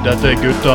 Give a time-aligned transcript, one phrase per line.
[0.00, 0.74] Dette er gutta.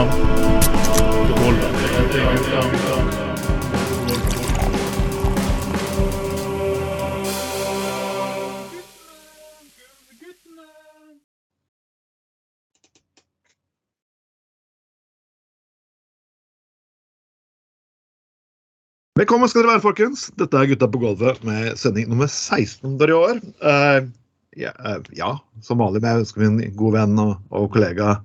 [19.15, 20.27] Velkommen skal dere være, folkens.
[20.37, 23.41] Dette er Gutta på gulvet med sending nummer 16 i år.
[23.57, 24.05] Uh,
[24.53, 25.33] ja, uh, ja,
[25.65, 28.19] som vanlig med jeg ønsker min gode venn og, og kollega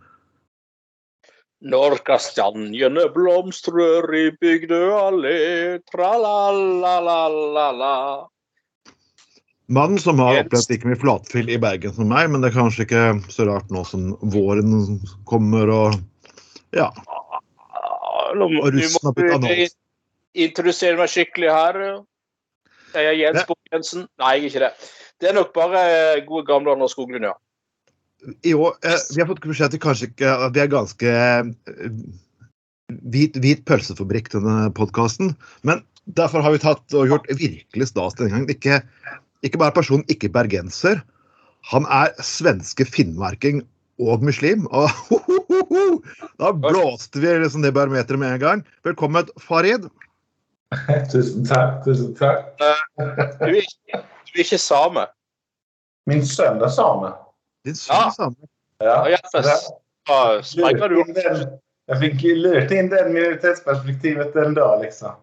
[1.61, 7.97] Når kastanjene blomstrer i Bygdø allé, tra-la-la-la-la-la.
[9.71, 12.83] mannen som har opplevd like mye flatfyll i Bergen som meg, men det er kanskje
[12.89, 15.95] ikke så rart nå som våren kommer og
[16.75, 16.89] ja.
[16.91, 19.77] Ah, Og russen har bytta blitt du annons.
[20.35, 22.03] introdusere meg skikkelig her.
[22.95, 24.09] Jeg er Jens Borg Jensen.
[24.19, 24.73] Nei, jeg er ikke det.
[25.21, 25.81] Det er nok bare
[26.27, 27.35] gode gamle Anders Skoglund, ja.
[28.45, 31.93] I år, eh, vi har fått beskjed til kanskje ikke at vi er ganske eh,
[33.13, 35.35] hvit, hvit pølsefabrikk, denne podkasten.
[35.67, 35.83] Men
[36.19, 38.53] derfor har vi tatt og gjort virkelig stas denne gangen.
[38.53, 38.83] Ikke,
[39.47, 41.03] ikke bare personen, ikke bergenser.
[41.71, 43.63] Han er svenske finnmarking
[44.01, 44.67] og muslim.
[44.73, 44.91] Og
[46.41, 48.67] da blåste vi liksom det barometeret med en gang.
[48.85, 49.89] Velkommen, Farid.
[51.13, 51.81] Tusen takk.
[51.85, 52.53] tusen takk.
[52.61, 55.09] Du er ikke, du er ikke same.
[56.09, 57.13] Min sønn er same.
[57.65, 58.37] Din sønn
[58.81, 59.09] Ja.
[59.09, 59.19] Ja.
[59.33, 59.45] Den,
[61.91, 65.19] jeg fikk lurt inn den minoritetsperspektivet den da, liksom.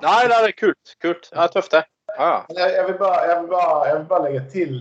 [0.00, 0.94] Nei, nei, det er kult.
[1.04, 1.28] Kult.
[1.34, 1.84] er tøft, det.
[2.16, 2.32] Ja.
[2.56, 4.74] Jeg, jeg, vil bare, jeg, vil bare, jeg vil bare legge til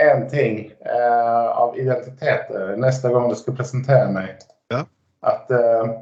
[0.00, 4.42] én ting eh, av identiteter neste gang du skal presentere meg.
[4.74, 4.84] Ja.
[5.26, 5.94] At eh,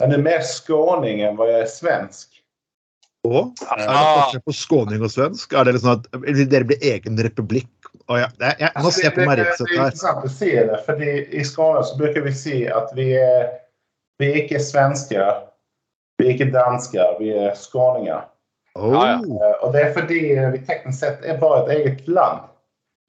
[0.00, 2.32] jeg er mer skåning enn hva jeg er svensk.
[3.26, 5.56] Og er det Ah, forskjell på skåning og svensk?
[5.56, 7.72] Er det liksom at eller dere blir egen republikk?
[8.06, 8.26] Å ja.
[8.38, 9.88] jeg, jeg, må jeg på meg det, det, er her.
[9.90, 13.48] interessant å se det, fordi i Skåne så bruker vi si at vi er,
[14.22, 15.40] vi er ikke svensker,
[16.20, 18.22] vi er ikke dansker, vi er skåninger.
[18.76, 18.92] Oh.
[18.94, 19.16] Ja, ja.
[19.18, 20.20] Eh, Og det er fordi
[20.54, 22.46] vi teknisk sett er bare et eget land,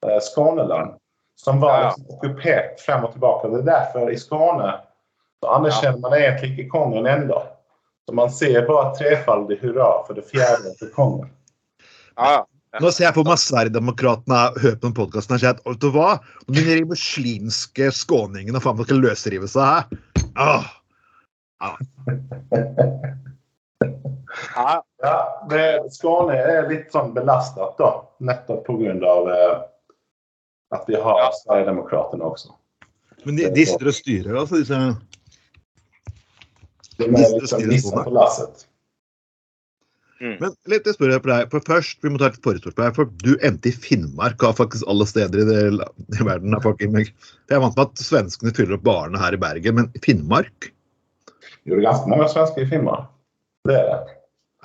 [0.07, 0.97] eh, Skåneland,
[1.37, 1.93] som var Ja, ja.
[1.93, 3.53] liksom okkupert frem og tilbake.
[3.53, 4.73] Det er derfor i Skåne
[5.43, 7.43] så anerkjenner man egentlig ikke kongen ennå.
[8.07, 11.29] Så man ser bare trefaldig hurra for det fjerde til kongen.
[12.15, 12.45] Ja, ja.
[12.81, 15.87] Nå ser jeg for meg Sverigedemokraterna hører på den podkasten og sier at vet du
[15.95, 16.17] hva?
[16.51, 19.83] De muslimske skåningene faen meg skal løsrive seg her.
[20.43, 20.67] Åh.
[21.63, 21.71] ja.
[25.01, 25.63] Ja, det,
[25.95, 27.91] Skåne er litt sånn belastet, da.
[28.25, 28.93] Nettopp pga.
[28.93, 29.57] Eh,
[30.75, 31.29] at vi har Ja.
[31.43, 32.55] Sverigedemokraterna også.
[33.25, 34.61] Men de, de sitter og styrer, altså.
[34.61, 34.81] Disse.
[36.97, 38.17] De sitter og det styrer på.
[40.19, 40.41] Lasset.
[40.41, 41.49] Men litt jeg spør jeg på deg.
[41.51, 42.95] For først, Vi må ta et forhistorisk på deg.
[42.97, 46.53] For du endte i Finnmark av faktisk alle steder i, det, i verden.
[46.57, 47.13] er meg.
[47.47, 50.71] Jeg er vant med at svenskene fyller opp barene her i Bergen, men Finnmark?
[51.67, 53.11] Jo, det er ganske mange svensker i Finnmark.
[53.67, 54.17] Det er det.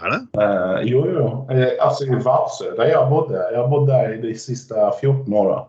[0.02, 0.20] Er det?
[0.42, 1.26] Eh, jo, jo.
[1.52, 3.38] Eh, altså i Varsø, der jeg bodde.
[3.38, 5.64] Jeg har bodd der i de siste 14 åra.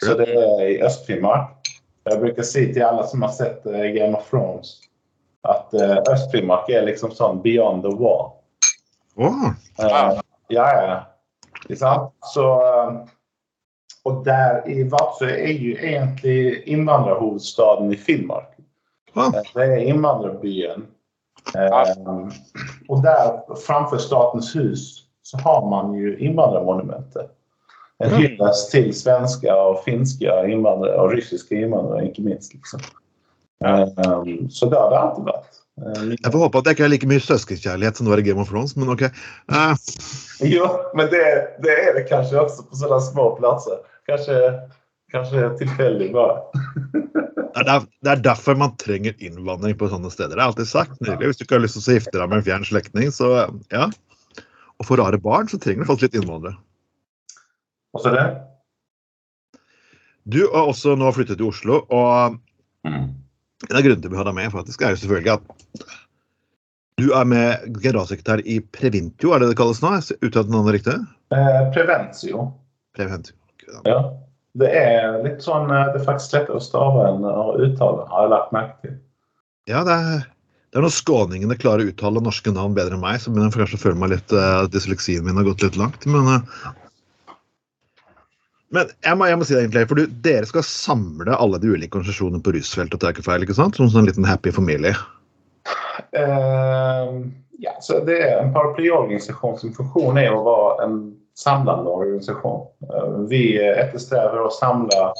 [0.00, 1.68] Så det er i Øst-Finnmark.
[2.08, 4.78] Jeg bruker si til alle som har sett eh, Game of Thrones,
[5.48, 8.39] at eh, Øst-Finnmark er liksom sånn beyond the wall.
[9.20, 9.46] Åh.
[9.78, 10.98] Eh, ja, ja.
[11.62, 12.12] Ikke sant?
[12.34, 13.00] Så eh,
[14.04, 18.56] Og der i Vadsø er jo egentlig innvandrerhovedstaden i Finnmark.
[19.16, 20.86] Eh, Det er innvandrerbyen.
[21.54, 22.32] Eh,
[22.88, 27.28] og der framfor Statens hus så har man jo innvandrermonumentet.
[28.00, 28.72] En hyllest
[29.02, 32.54] svenske og och finska invandrare och ryska invandrare inte minst.
[32.54, 32.80] Liksom.
[33.64, 35.59] Um, så det har det alltid varit.
[35.78, 38.26] Eh, Jeg får håpe at jeg ikke er like mye søskenkjærlighet som det var i
[38.26, 39.06] Game of Thrones, men OK.
[39.52, 39.72] Uh.
[40.44, 40.66] Jo,
[40.98, 41.22] men det,
[41.64, 43.80] det er det kanskje også på sånne små plasser.
[44.10, 44.36] Kanskje,
[45.14, 46.40] kanskje tilfeldig bare.
[47.50, 50.36] Det er, det er derfor man trenger innvandring på sånne steder.
[50.38, 50.92] Det er alltid sagt.
[51.02, 51.32] Nydelig.
[51.32, 53.26] Hvis du ikke har lyst til å gifte deg med en fjern slektning, så
[53.74, 53.88] ja.
[54.78, 56.54] Og for rare barn så trenger du faktisk litt innvandrere.
[57.98, 58.24] Også så det?
[60.30, 62.38] Du har også nå flyttet til Oslo, og
[63.68, 65.84] en av grunnene til at vi har deg med, faktisk, er jo selvfølgelig at
[67.00, 69.92] du er med generalsekretær i Preventio, er det det kalles nå?
[70.00, 70.96] Jeg Uttalt navnet riktig?
[71.32, 72.50] Eh, Preventio.
[72.96, 73.36] Preventio.
[73.86, 74.00] Ja.
[74.58, 78.26] Det er litt sånn eh, Det er faktisk lettere å stave enn å uttale, har
[78.26, 78.98] jeg lagt merke til.
[79.70, 80.24] Ja, det er,
[80.72, 83.62] det er når skåningene klarer å uttale norske navn bedre enn meg, så begynner jeg
[83.62, 86.58] kanskje å føle meg litt uh, Dysleksien min har gått litt langt, men eh,
[88.70, 91.72] Men jeg må, jeg må si det egentlig, for du, dere skal samle alle de
[91.72, 93.78] ulike organisasjonene på rusfeltet, tar jeg ikke feil, ikke sant?
[93.78, 94.94] Som en sånn liten happy familie.
[96.14, 97.26] Uh,
[97.58, 100.96] ja, så det er en paraplyorganisasjon som funksjon er å være en
[101.38, 102.62] samlende organisasjon.
[102.86, 105.10] Uh, vi etterstreber å samle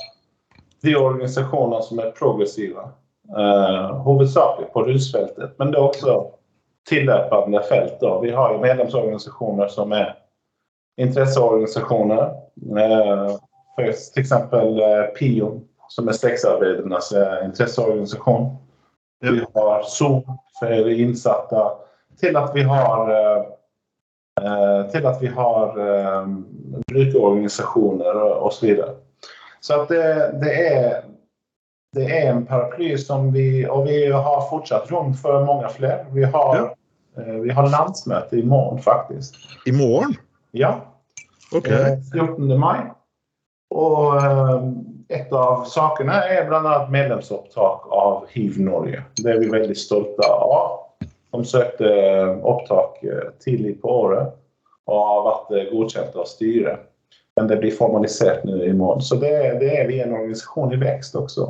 [0.86, 2.86] de organisasjonene som er progressive.
[3.30, 6.14] uh, hovedsakelig på rusfeltet, men det er også
[6.88, 8.00] tilløpende felt.
[8.00, 8.16] Da.
[8.22, 10.14] Vi har jo medlemsorganisasjoner som er
[10.98, 12.30] interesseorganisasjoner.
[12.76, 13.36] Eh,
[13.78, 14.32] F.eks.
[14.32, 18.50] Eh, PIO, som er sexarbeidernes eh, interesseorganisasjon.
[19.20, 20.22] Vi har Zoom
[20.58, 21.64] for innsatte.
[22.20, 23.10] Til at vi har
[24.92, 25.74] til at vi har
[26.88, 28.70] brukerorganisasjoner osv.
[28.76, 28.86] Så,
[29.60, 30.04] så at det,
[30.40, 30.94] det, er,
[31.96, 36.06] det er en paraply som vi Og vi har fortsatt rom for mange flere.
[36.16, 36.64] Vi har, Ja.
[37.42, 39.36] vi har landsmøte i morgen, faktisk.
[39.66, 40.16] I morgen?
[40.56, 40.74] Ja,
[41.52, 41.66] OK.
[41.66, 42.58] eh, 14.
[42.58, 42.90] mai.
[43.74, 44.56] Og eh,
[45.20, 46.76] et av sakene er bl.a.
[46.90, 49.02] medlemsopptak av Hiv Norge.
[49.18, 50.78] Det er vi veldig stolte av.
[51.30, 51.90] De søkte
[52.42, 54.36] opptak eh, tidlig på året
[54.90, 56.86] og har vært eh, godkjent av styret.
[57.38, 59.02] Men det blir formalisert nå i morgen.
[59.02, 59.32] Så det,
[59.62, 61.46] det er vi en organisasjon i vekst også.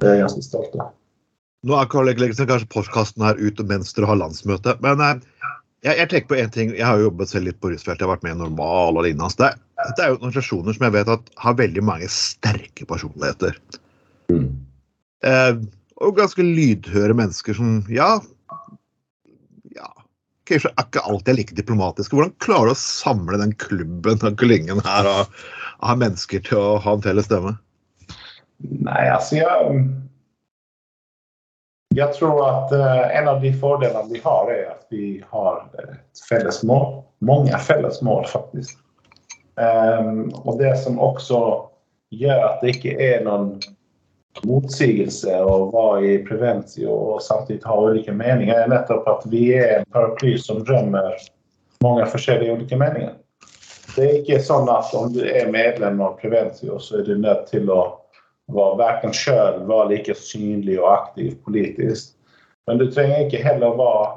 [0.00, 0.92] Det er jeg ganske stolt av.
[1.66, 4.76] Nå er Leggersen kanskje postkasten her ute mens dere har landsmøte.
[4.84, 5.18] Men eh,
[5.86, 6.74] jeg, jeg tenker på en ting.
[6.74, 8.02] Jeg har jo jobbet selv litt på rusfeltet.
[8.02, 9.30] Jeg har vært med i Normal og lignende.
[9.38, 9.50] Det,
[9.92, 13.58] det, er jo organisasjoner som jeg vet at har veldig mange sterke personligheter.
[15.26, 15.52] Eh,
[15.96, 18.16] og ganske lydhøre mennesker som ja,
[19.76, 19.92] ja
[20.46, 22.14] Kanskje er ikke alltid er like diplomatiske.
[22.14, 25.38] Hvordan klarer du å samle den klubben og klyngen her og
[25.86, 27.56] av mennesker til å ha en felles stemme?
[28.62, 29.80] Nei, altså jeg
[31.96, 36.24] Jeg tror at eh, en av de fordelene vi har, er at vi har et
[36.28, 37.00] felles mål.
[37.24, 38.76] Mange felles mål, faktisk.
[39.56, 41.38] Um, og det som også
[42.12, 43.54] gjør at det ikke er noen
[44.44, 49.78] motsigelse å være i Preventio og samtidig ha ulike meninger, er nettopp at vi er
[49.78, 51.16] en paraply som rømmer
[51.84, 53.14] mange forskjellige ulike meninger.
[53.94, 57.48] Det er ikke sånn at om du er medlem av Preventio, så er du nødt
[57.48, 57.80] til å
[58.52, 62.14] var verken sjøl var like synlig og aktiv politisk.
[62.66, 64.14] Men du trenger ikke heller være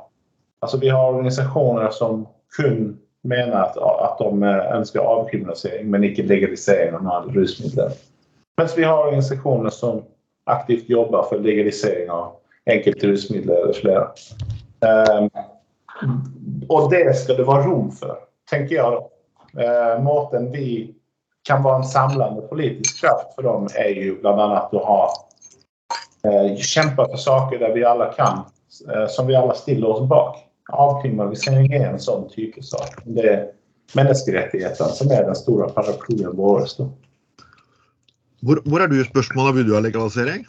[0.60, 2.26] Altså, vi har organisasjoner som
[2.58, 7.94] kun mener at, at de ønsker avkriminalisering, men ikke legalisering av alle rusmidler.
[8.60, 10.02] Mens vi har organisasjoner som
[10.52, 12.34] aktivt jobber for legalisering av
[12.68, 14.04] enkelte rusmidler eller flere.
[14.84, 15.30] Um,
[16.70, 18.20] og det skal det være rom for,
[18.52, 19.00] tenker jeg.
[19.56, 20.68] Uh, måten vi
[21.50, 24.62] kan være en samlende politisk kraft for dem er jo bl.a.
[24.69, 25.00] å ha
[26.30, 28.44] eh, kjempe for saker der vi alle kan,
[28.88, 30.38] eh, som vi alle stiller oss bak.
[30.69, 33.01] Avkriminalisering er en sånn type sak.
[33.18, 33.48] Det er
[33.98, 36.68] menneskerettighetene som er den store paraplyen vår.
[38.45, 39.57] Hvor, hvor er du i spørsmålet?
[39.57, 40.45] Vil du ha legalisering?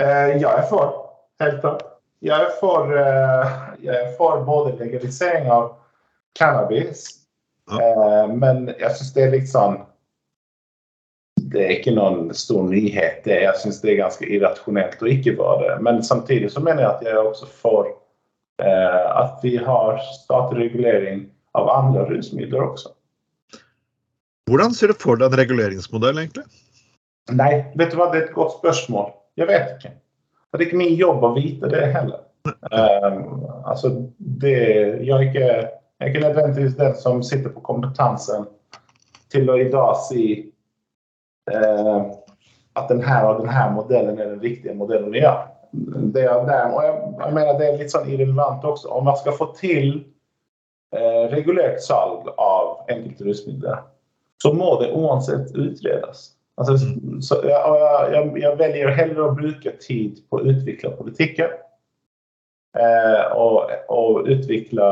[0.00, 0.96] Eh, jeg er for,
[1.44, 1.84] helt klart.
[2.24, 2.48] Jeg
[3.84, 5.74] jeg er for både legalisering av
[6.38, 7.25] cannabis,
[7.74, 9.78] eh, men jeg syns det er litt sånn
[11.52, 13.22] Det er ikke noen stor nyhet.
[13.26, 15.74] Det, jeg syns det er ganske irrasjonelt å ikke være det.
[15.86, 17.90] Men samtidig så mener jeg at jeg også for
[18.62, 21.26] uh, at vi har statlig regulering
[21.56, 22.90] av andre rusmidler også.
[24.50, 26.46] Hvordan ser du for deg en reguleringsmodell, egentlig?
[27.34, 29.10] Nei, vet du hva, det er et godt spørsmål.
[29.38, 29.94] Jeg vet ikke.
[30.56, 32.22] Det er ikke min jobb å vite det heller.
[32.46, 34.54] Um, altså, det,
[35.02, 35.48] jeg, er ikke,
[36.00, 38.46] er ikke nødvendigvis den som sitter på kompetansen
[39.32, 40.26] til å i dag si
[41.50, 42.00] eh,
[42.76, 45.46] at denne og denne modellen er den riktige modellen vi gjør.
[46.14, 48.88] Det er der, og jeg, jeg mener det er litt sånn irrelevant også.
[48.92, 49.90] Om man skal få til
[50.94, 53.84] eh, regulert salg av enkelte rusmidler,
[54.42, 56.30] så må det uansett utredes.
[56.56, 56.76] Altså,
[57.20, 61.52] så, jeg, og jeg, jeg, jeg velger heller å bruke tid på å utvikle politikken
[62.80, 64.88] eh, og, og utvikle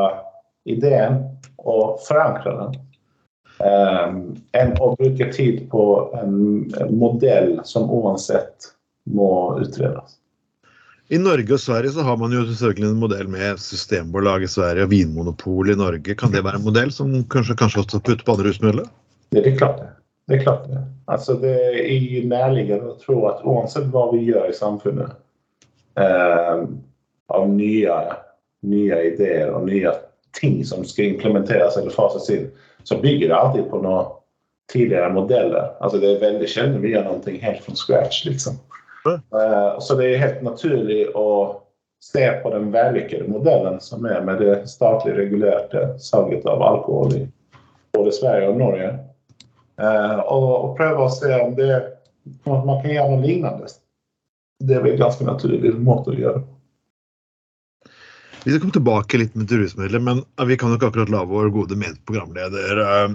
[0.64, 1.22] ideen
[1.58, 2.80] og forankre den.
[3.62, 4.18] Um,
[4.58, 5.84] enn å bruke tid på
[6.18, 6.34] en,
[6.80, 8.72] en modell som uansett
[9.14, 10.18] må utredes.
[11.12, 14.86] I Norge og Sverige så har man jo selvfølgelig en modell med Systembolag i Sverige
[14.86, 16.16] og Vinmonopol i Norge.
[16.18, 18.88] Kan det være en modell som kanskje, kanskje også putter på andre rusmidler?
[19.36, 19.90] Det er klart det.
[20.26, 20.80] Det er klart det.
[21.12, 21.52] Altså det
[21.84, 25.12] er nærliggende å tro at uansett hva vi gjør i samfunnet
[26.00, 26.64] eh,
[27.36, 27.98] av nye,
[28.64, 29.92] nye ideer og nye
[30.40, 32.50] ting som skal implementeres eller fases inn,
[32.84, 34.12] så bygger det alltid på noen
[34.72, 35.72] tidligere modeller.
[35.80, 38.24] Altså det er veldig sjelden vi gjør noe helt fra scratch.
[38.24, 38.58] liksom.
[39.08, 41.60] Eh, så det er helt naturlig å
[42.04, 47.22] se på den vellykkede modellen som er med det statlig regulerte salget av alkohol i
[47.96, 48.90] både Sverige og Norge.
[49.80, 51.72] Eh, og, og prøve å se om det
[52.44, 53.68] man kan gjøre noe lignende.
[54.64, 56.44] Det er vel ganske naturlig måte å gjøre.
[58.44, 61.48] Vi skal komme tilbake litt med rusmidler, men vi kan jo ikke akkurat la vår
[61.54, 63.14] gode medprogramleder uh,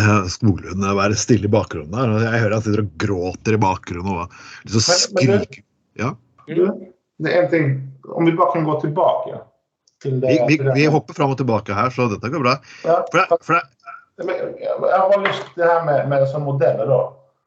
[0.00, 2.14] eh, Skoglund være stille i bakgrunnen der.
[2.24, 5.60] Jeg hører han sitter og gråter i bakgrunnen og liksom skriker.
[6.00, 6.14] Ja.
[6.48, 7.68] Det er en ting
[8.04, 9.38] Om vi bare kan gå tilbake
[10.02, 12.56] til det Vi, vi, vi hopper fram og tilbake her, så dette går bra.
[12.82, 13.62] For det, for det,
[14.60, 16.98] jeg har bare lyst til det her med, med sånne modeller, da.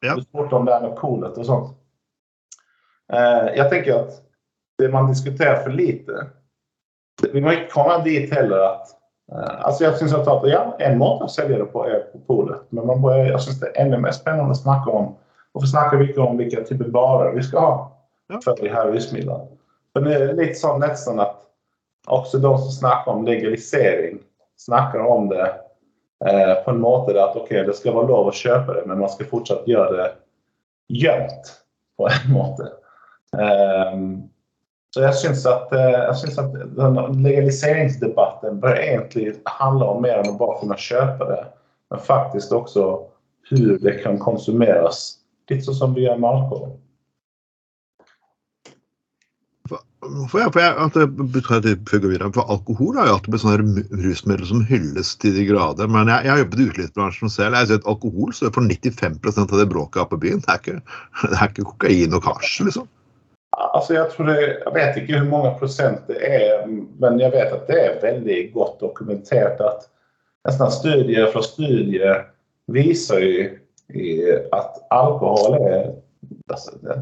[0.06, 0.16] Ja.
[0.18, 1.76] Du spurte om det her med polet og sånt.
[3.14, 4.18] Eh, jeg tenker at
[4.78, 6.28] det man diskuterer for lite
[7.34, 8.92] Vi må ikke komme dit heller at
[9.34, 12.22] eh, altså jeg synes at, at ja, En måte å selge det på er på
[12.28, 15.14] polet, men man må, jeg synes det er enda mer spennende å snakke om
[15.56, 17.78] Hvorfor snakker vi ikke om hvilke typer varer vi skal ha
[18.30, 18.42] Ja.
[18.44, 19.56] for de her rusmidlene?
[19.96, 21.40] For det er litt sånn nesten at
[22.08, 24.20] også de som snakker om legalisering,
[24.60, 25.48] snakker om det
[26.28, 29.10] eh, på en måte at ok, det skal være lov å kjøpe det, men man
[29.10, 30.08] skal fortsatt gjøre det
[31.02, 31.52] gjemt
[31.98, 32.70] på en måte.
[33.38, 34.30] Ehm,
[34.98, 40.58] så jeg syns at, eh, at legaliseringsdebatten bør egentlig handle om mer enn å bare
[40.64, 41.44] kunne kjøpe det,
[41.94, 42.88] men faktisk også
[43.48, 45.20] hvordan det kan konsumeres.
[45.52, 46.74] Litt sånn som vi gjør med alkohol.
[50.32, 53.44] for jeg, for jeg, at jeg, jeg jeg videre, for alkohol har jo alltid blitt
[53.44, 55.90] sånn rusmiddel som hylles til de grader.
[55.92, 57.58] Men jeg, jeg har jobbet i utelivsbransjen selv.
[57.58, 60.44] Jeg har at alkohol står for 95 av det bråket her på byen.
[60.46, 60.78] Det er ikke,
[61.22, 62.90] det er ikke kokain og hasj, liksom.
[63.58, 67.54] Altså jeg, tror det, jeg vet ikke hvor mange prosent det er, men jeg vet
[67.56, 69.88] at det er veldig godt dokumentert at
[70.48, 72.28] nesten studier fra studier
[72.68, 73.48] viser jo
[74.54, 75.94] at alkohol er
[76.52, 76.98] altså det,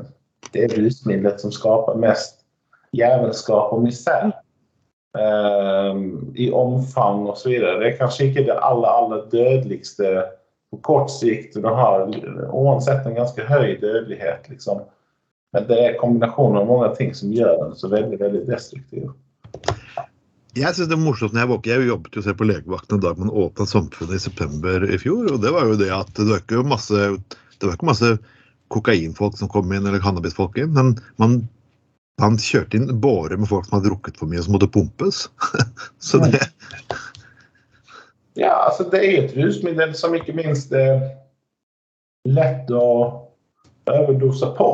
[0.54, 2.46] det rusmiddelet som skaper mest
[2.94, 4.34] jævelskap og misell.
[5.16, 7.80] Um, I omfang videre.
[7.80, 10.26] Det er kanskje ikke det aller, aller dødeligste
[10.72, 11.56] på kort sikt.
[11.56, 12.10] Du har
[12.52, 14.50] uansett en ganske høy dødelighet.
[14.50, 14.84] liksom.
[15.56, 19.08] Men det er kombinasjonen av mange ting som gjør den så veldig veldig destruktiv.
[20.56, 21.72] Jeg synes det er morsomt når jeg våkner.
[21.72, 25.30] Jeg jobbet jo selv på legevakten en dag man åpna Samfunnet i september i fjor.
[25.32, 27.08] Og det var jo det at det var ikke masse,
[27.56, 28.12] det var ikke masse
[28.74, 31.38] kokainfolk som kom inn, eller cannabisfolk inn, men man,
[32.22, 35.28] man kjørte inn bårer med folk som hadde drukket for mye, som måtte pumpes.
[36.04, 36.42] Så det
[38.36, 40.98] Ja, altså det er et rusmiddel som ikke minst er
[42.28, 42.88] lett å
[43.86, 44.70] overdose på.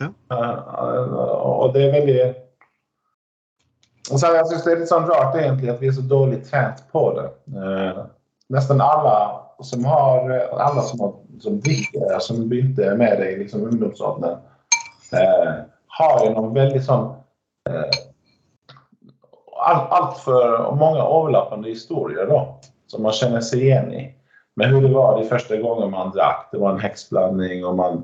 [0.00, 0.08] Ja.
[0.32, 1.12] Eh,
[1.60, 2.20] og det er veldig
[4.10, 6.82] altså, Jeg syns det er litt sånn rart egentlig at vi er så dårlig trent
[6.92, 7.28] på det.
[7.54, 8.02] Eh,
[8.54, 9.16] nesten alle
[9.64, 14.38] som har alle som, har, som drikker, som begynte med det i liksom ungdomsårene,
[15.12, 15.58] eh,
[16.00, 17.10] har jo noen veldig sånn
[17.68, 17.98] eh,
[19.60, 22.40] altfor mange overlappende historier da,
[22.88, 24.06] som man kjenner seg igjen i.
[24.56, 26.48] Men hvordan det var de første gangene man drakk.
[26.52, 28.00] Det var en heksblanding, og man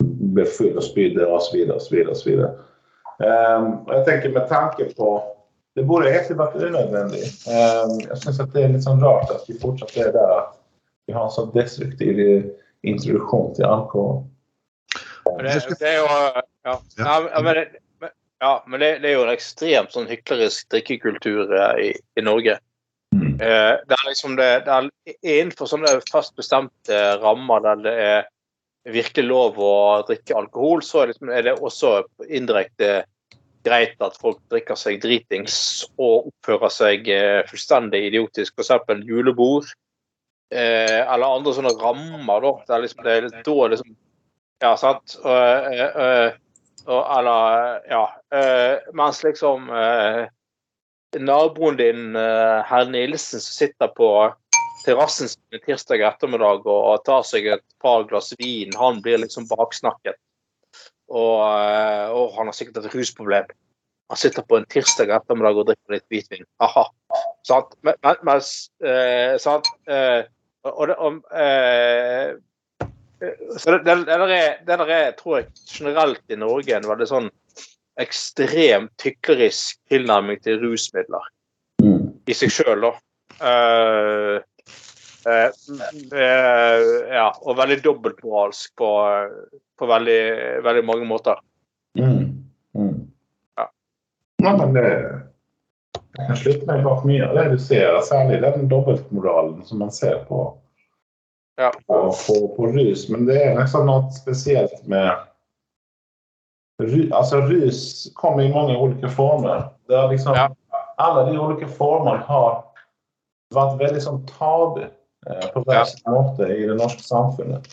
[0.00, 1.64] ble full og spydde osv.
[1.72, 2.30] osv.
[3.20, 5.10] Um, og jeg tenker med tanke på
[5.76, 7.26] Det burde egentlig vært unødvendig.
[7.46, 10.56] Um, jeg syns det er litt sånn rart at vi fortsatt er der at
[11.06, 12.18] vi har en så destruktiv
[12.82, 14.24] introduksjon til alkohol.
[15.38, 16.08] Det, det er jo
[16.98, 21.84] Ja, men, det, ja, men det, det er jo en ekstremt sånn hyklerisk drikkekultur eh,
[21.86, 22.58] i, i Norge.
[23.14, 23.38] Mm.
[23.38, 24.90] Eh, det er liksom det, det er
[25.22, 28.28] Innenfor sånne fast bestemte rammer der det er
[28.94, 29.72] virkelig lov å
[30.08, 32.90] drikke alkohol, så er, det, er det også indirekte
[33.66, 35.56] greit at folk drikker seg dritings
[36.00, 38.56] og oppfører seg eh, fullstendig idiotisk.
[38.56, 39.02] F.eks.
[39.04, 39.68] julebord.
[40.50, 42.52] Eh, eller andre sånne rammer, da.
[42.66, 43.96] Det er liksom, det er litt- da liksom
[44.60, 45.16] Ja, sant?
[45.24, 46.32] Og, eh, eh,
[46.86, 48.02] og, eller Ja.
[48.96, 49.68] mens liksom
[51.20, 54.10] naboen din, herr Nilsen, som sitter på
[54.84, 60.18] terrassen sin tirsdag ettermiddag og tar seg et par glass vin, han blir liksom baksnakket.
[61.10, 63.48] Og, eh, og han har sikkert et rusproblem.
[64.10, 66.46] Han sitter på en tirsdag ettermiddag og drikker litt hvitvin.
[66.62, 66.86] Aha.
[67.46, 67.74] Sant?
[67.86, 69.66] Men, men, mens, eh, sant?
[69.90, 70.22] Eh,
[70.68, 72.36] og det, om, eh,
[73.58, 76.88] så det, det, det, der er, det der er, tror jeg, generelt i Norge en
[76.88, 77.28] veldig sånn
[78.00, 81.26] ekstremt tyklerisk tilnærming til rusmidler
[81.80, 82.20] Mm.
[82.28, 82.90] i seg sjøl, da.
[83.40, 84.42] Eh,
[87.10, 88.90] ja, og veldig dobbeltmoralsk på,
[89.78, 90.20] på veldig,
[90.64, 91.40] veldig mange måter.
[91.98, 92.44] Mm.
[92.78, 93.10] Mm.
[93.58, 93.66] Ja.
[94.44, 94.86] Ja, men det,
[96.18, 99.92] jeg kan slutte meg bak mye av det du ser, særlig den dobbeltmoralen som man
[99.94, 100.46] ser på,
[101.60, 101.70] Ja.
[101.86, 101.96] på,
[102.26, 103.08] på, på rus.
[103.12, 105.26] Men det er liksom noe spesielt med
[107.12, 109.66] Altså, rus kommer i mange ulike former.
[109.88, 110.48] Det liksom, Ja.
[110.96, 112.62] Alle de ulike formene har
[113.52, 114.90] vært veldig sånn tabu eh,
[115.54, 117.68] på hver sin måte i det norske samfunnet.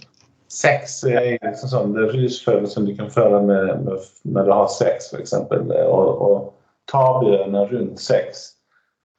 [0.52, 5.10] Sex er liksom sånn, det rusfølelsen du kan føle med, med, når du har sex,
[5.12, 5.34] f.eks.
[5.34, 6.38] Og, og
[6.92, 8.54] tabuene rundt sex.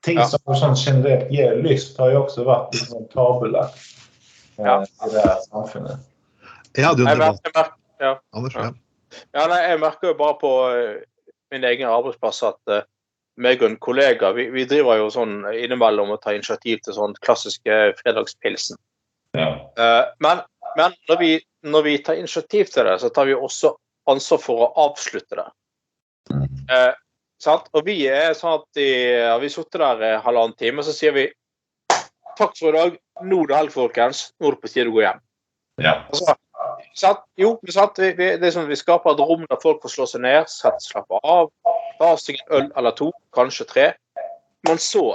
[0.06, 0.28] Ting Ja.
[0.30, 3.94] som sånn generelt gir lyst, har jo også vært litt sånn tabulagt.
[4.58, 4.80] Ja.
[4.82, 5.98] i det her samfunnet.
[6.74, 8.16] Jeg hadde jo en debatt, ja.
[8.34, 8.54] Anders.
[8.54, 8.70] Ja.
[9.34, 10.96] Ja, nei, jeg merker jo bare på eh,
[11.54, 12.82] min egen arbeidsplass at uh,
[13.38, 17.16] meg og en kollega vi, vi driver jo sånn innimellom og tar initiativ til sånn
[17.24, 18.78] klassiske fredagspilsen.
[19.38, 19.50] Ja.
[19.78, 20.42] Eh, men
[20.78, 21.30] men når, vi,
[21.66, 23.72] når vi tar initiativ til det, så tar vi også
[24.10, 25.46] ansvar for å avslutte det.
[26.70, 26.92] Eh,
[27.42, 27.68] sant?
[27.74, 28.90] Og vi er sånn at i,
[29.24, 31.26] har vi sittet der i halvannen time, så sier vi
[32.38, 32.98] takk for i dag.
[33.26, 34.28] Nå er det helg, folkens.
[34.38, 35.24] Nå er det på tide å gå hjem.
[35.82, 35.96] ja.
[36.06, 36.36] Altså,
[36.98, 37.22] sant?
[37.38, 37.98] Jo, sant?
[38.00, 40.50] Vi, vi, det er sånn, vi skaper et rom der folk får slå seg ned,
[40.52, 41.50] sett, slappe av,
[41.98, 43.88] ta seg en øl eller to, kanskje tre.
[44.68, 45.06] Men så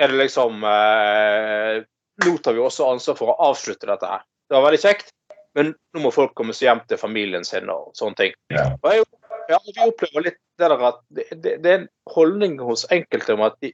[0.00, 1.82] er det liksom eh,
[2.24, 4.24] Nå tar vi også ansvar for å avslutte dette her.
[4.48, 5.12] Det var veldig kjekt,
[5.56, 8.34] men nå må folk komme seg hjem til familien sin og sånne ting.
[8.52, 8.66] Ja.
[8.76, 9.06] Og jeg,
[9.48, 13.38] ja, vi opplever litt det der at det, det, det er en holdning hos enkelte
[13.38, 13.72] om at de,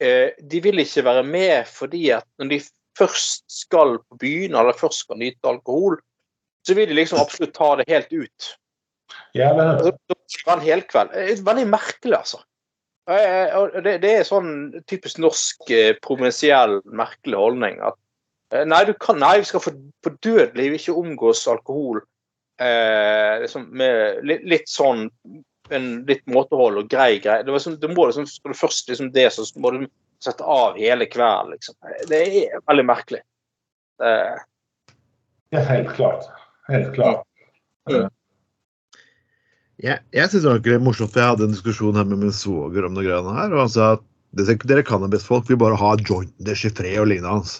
[0.00, 2.60] eh, de vil ikke være med fordi at når de
[2.98, 5.98] først skal på byen eller først skal nyte alkohol,
[6.66, 8.50] så vil de liksom absolutt ta det helt ut.
[9.32, 9.76] ja, men...
[9.84, 9.94] Det
[10.52, 11.12] en helkveld.
[11.14, 12.40] Er Veldig merkelig, altså.
[13.10, 14.50] Eh, Det, det er sånn
[14.88, 17.98] typisk norsk eh, provinsiell merkelig holdning at
[18.54, 22.00] eh, nei, du kan, nei, vi skal for, for dødelig ikke omgås alkohol
[22.60, 25.10] eh, liksom med litt, litt sånn
[25.72, 27.42] en litt måtehold og grei grei.
[27.44, 29.86] Det, var sånn, du må liksom, skal du først liksom det, så må du
[30.24, 31.76] sette av hele kvelden, liksom.
[32.08, 33.20] Det er veldig merkelig.
[34.00, 34.12] Det,
[35.54, 36.28] ja, helt klart.
[36.70, 37.24] Helt klart.
[39.84, 42.34] Jeg, jeg synes det var ikke morsomt, for jeg hadde en diskusjon her med min
[42.34, 43.52] svoger om noe greiene her.
[43.52, 44.04] og han sa at
[44.34, 47.58] dere, cannabisfolk vil bare ha jointen deres i fred og lignende hans.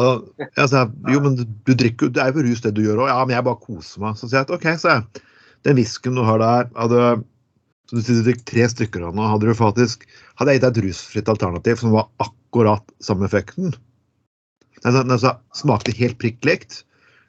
[0.00, 3.04] Og jeg sa jo, men du, drikker jo, det er jo rus det du gjør
[3.04, 3.10] òg.
[3.12, 4.16] Ja, men jeg bare koser meg.
[4.16, 5.28] Så sier jeg at OK, sa jeg.
[5.68, 7.04] Den whiskyen du har der, hadde
[7.90, 10.06] så du sier du fikk tre stykker av nå, hadde du faktisk
[10.40, 15.34] Hadde jeg gitt deg et rusfritt alternativ som var akkurat samme effekten Den, den, den
[15.58, 16.78] smakte helt prikk likt.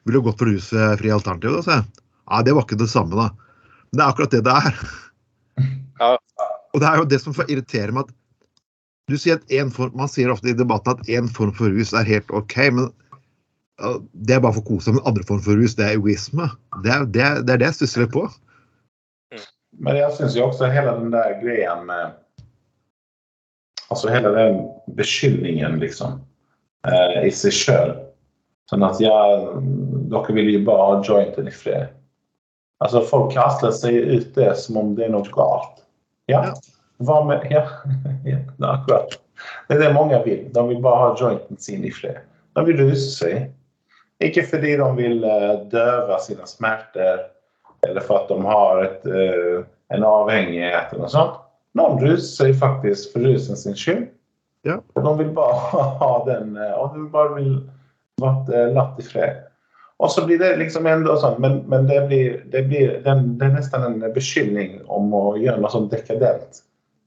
[0.04, 1.78] Ville gått for rusfri alternativ, da, så.
[1.78, 2.04] jeg.
[2.24, 3.30] Ja, det var ikke det samme, da.
[3.90, 4.84] Men det er akkurat det det er.
[5.94, 6.16] Ja.
[6.74, 8.14] Og det er jo det som irriterer meg at
[9.06, 11.92] du sier at en form, Man sier ofte i debatten at én form for rus
[11.94, 12.88] er helt OK, men
[14.12, 14.94] det er bare for å kose.
[14.94, 16.48] Men andre form for rus, det er egoisme.
[16.84, 18.24] Det er det, det, er det jeg stusser litt på.
[19.84, 22.20] Men jeg syns jo også hele den der greia med
[23.92, 24.54] Altså hele den
[24.96, 26.16] beskyldningen, liksom
[26.88, 27.92] eh, i seg sjøl.
[28.72, 29.12] Sånn at ja,
[30.14, 31.92] dere vil jo bare ha jointen i fred.
[32.84, 35.84] Altså Folk kaster seg ut det som om det er noe galt.
[36.30, 36.46] Ja,
[37.04, 37.66] hva med Ja,
[38.30, 39.18] ja det er akkurat.
[39.68, 40.46] Det er det mange vil.
[40.54, 42.22] De vil bare ha jointen sin i fred.
[42.54, 43.52] De vil ruse seg.
[44.22, 47.24] Ikke fordi de vil eh, døve sine smerter
[47.84, 51.40] eller for at de har et, eh, en avhengighet eller noe sånt.
[51.76, 54.06] Noen ruser seg faktisk for rusen sin skyld.
[54.64, 54.78] Ja.
[54.96, 57.56] De vil bare ha den eh, Og de bare vil
[58.20, 59.42] bli latt i fred.
[60.02, 63.46] Og så blir det liksom ändå sånn, men, men det blir, det blir det, det
[63.46, 66.64] er nesten en beskyldning om å gjøre noe sånn dekadent.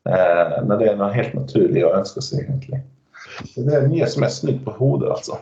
[0.08, 2.80] Eh, når det er noe helt naturlig å ønske seg, egentlig.
[3.52, 5.42] Så det er mye som er snudd på hodet, altså.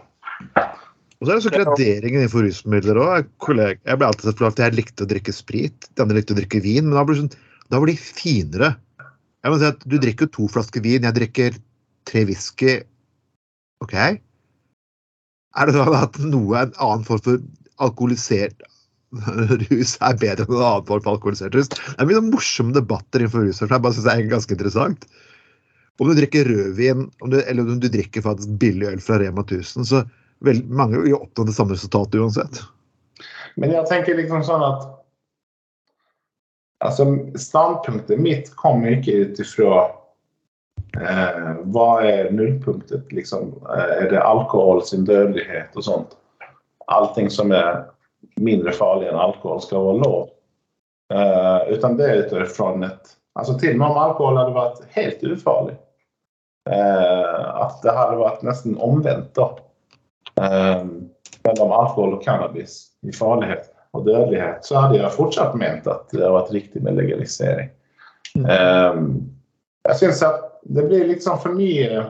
[1.22, 3.30] Og så er det så graderingen innenfor rusmidler òg.
[3.56, 6.64] Jeg ble alltid for at jeg likte å drikke sprit, de andre likte å drikke
[6.66, 7.32] vin, men da blir, sånn,
[7.72, 8.74] da blir de finere.
[9.46, 11.60] Jeg må si at Du drikker to flasker vin, jeg drikker
[12.10, 12.80] tre whisky.
[13.86, 13.96] OK?
[15.56, 17.44] Er det sånn at noe en annen form for
[17.84, 18.66] alkoholisert
[19.70, 21.72] rus er bedre enn en annen form for alkoholisert rus?
[21.72, 23.62] Det er mye sånn morsomme debatter innenfor rus.
[23.64, 25.08] Jeg bare synes det er ganske interessant.
[25.96, 29.46] Om du drikker rødvin om du, eller om du drikker faktisk billig øl fra Rema
[29.46, 30.04] 1000, så
[30.44, 32.60] vel, mange vil oppnå det samme resultatet uansett.
[33.56, 34.92] Men jeg tenker liksom sånn at
[36.84, 37.06] Altså,
[37.40, 39.86] standpunktet mitt kommer ikke ut ifra
[41.02, 43.54] eh, hva er nullpunktet, liksom.
[43.70, 46.16] Eh, er det alkohol sin dødelighet og sånt?
[46.92, 47.86] Allting som er
[48.42, 50.30] mindre farlig enn alkohol, skal være lov.
[51.14, 55.24] Eh, utan det er utifrån et Altså til og med om alkohol hadde vært helt
[55.28, 55.74] ufarlig.
[56.72, 59.50] Eh, at det hadde vært nesten omvendt, da.
[60.40, 60.86] Eh,
[61.46, 66.24] mellom alkohol og cannabis i farlighet og dødelighet, så hadde jeg fortsatt ment at det
[66.24, 67.70] hadde vært riktig med legalisering.
[68.40, 69.04] Eh,
[69.92, 72.06] jeg syns at det blir sånn for mye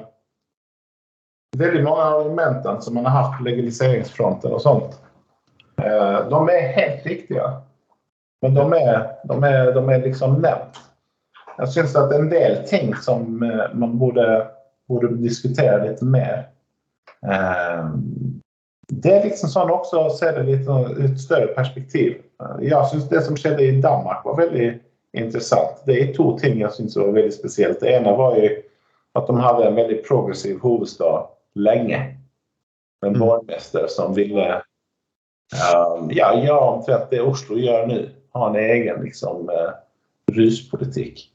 [1.56, 4.98] Veldig mange av argumentene som man har hatt på legaliseringsfronten og sånt,
[5.80, 7.46] eh, de er helt riktige.
[8.44, 10.82] Men de er, de er, de er liksom nevnt.
[11.54, 14.26] Jeg syns at en del ting som eh, man burde,
[14.92, 16.50] burde diskutere litt mer
[17.24, 17.88] eh,
[18.94, 22.20] det er liksom sånn også å se det litt i et større perspektiv.
[22.62, 24.68] Jeg syns det som skjedde i Danmark var veldig
[25.18, 25.82] interessant.
[25.86, 27.80] Det er to ting jeg syns var veldig spesielt.
[27.82, 28.52] Det ene var jo
[29.16, 32.02] at de hadde en veldig progressiv hovedstad lenge.
[33.06, 33.20] En Mm.
[33.20, 34.62] borgmästare som ville
[35.54, 38.10] um, ja, göra omtrent det Oslo gör nu.
[38.34, 39.72] Ha en egen liksom, uh,
[40.32, 41.32] ruspolitik.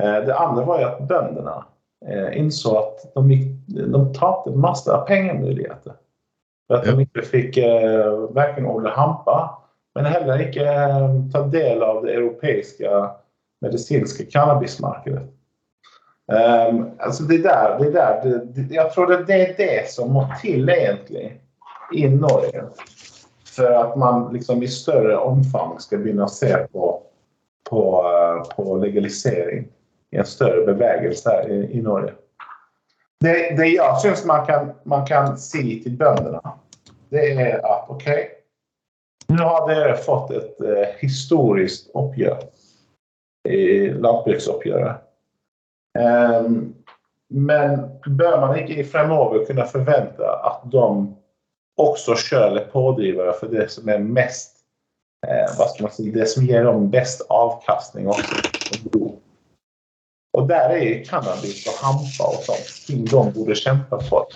[0.00, 1.64] Uh, det andra var ju att bönderna
[2.08, 5.92] uh, insåg att de, gick, de tappade massor av pengamöjligheter.
[6.66, 11.82] För att de inte fick uh, varken odla hampa men heller ikke eh, ta del
[11.82, 13.10] av det europeiska
[13.60, 15.22] medicinska cannabismarkedet.
[16.26, 18.20] Um, altså det der, det der
[18.54, 21.40] det, jag tror det, det er det som må til, egentlig,
[21.92, 22.62] i Norge.
[23.56, 26.88] For at man liksom i større omfang skal begynne å se på,
[27.70, 29.68] på, eh, på legalisering
[30.10, 32.16] i en større bevegelse i, i Norge.
[33.20, 36.40] Det, det jeg syns man man kan se til bøndene,
[37.14, 38.08] det er at OK,
[39.28, 42.42] nå har dere fått et uh, historisk uppgör
[43.48, 45.02] i lantbruksoppgjøret.
[45.98, 46.74] Um,
[47.34, 47.84] men
[48.18, 50.86] bør man ikke fremover kunne forvente at de
[51.78, 54.50] også själv er pådrivare for det som er mest,
[55.26, 58.42] eh, vad ska man si, det som gir dem best avkastning også.
[60.34, 64.30] Og der er cannabis og hampa og sånt ting de borde kjempe for.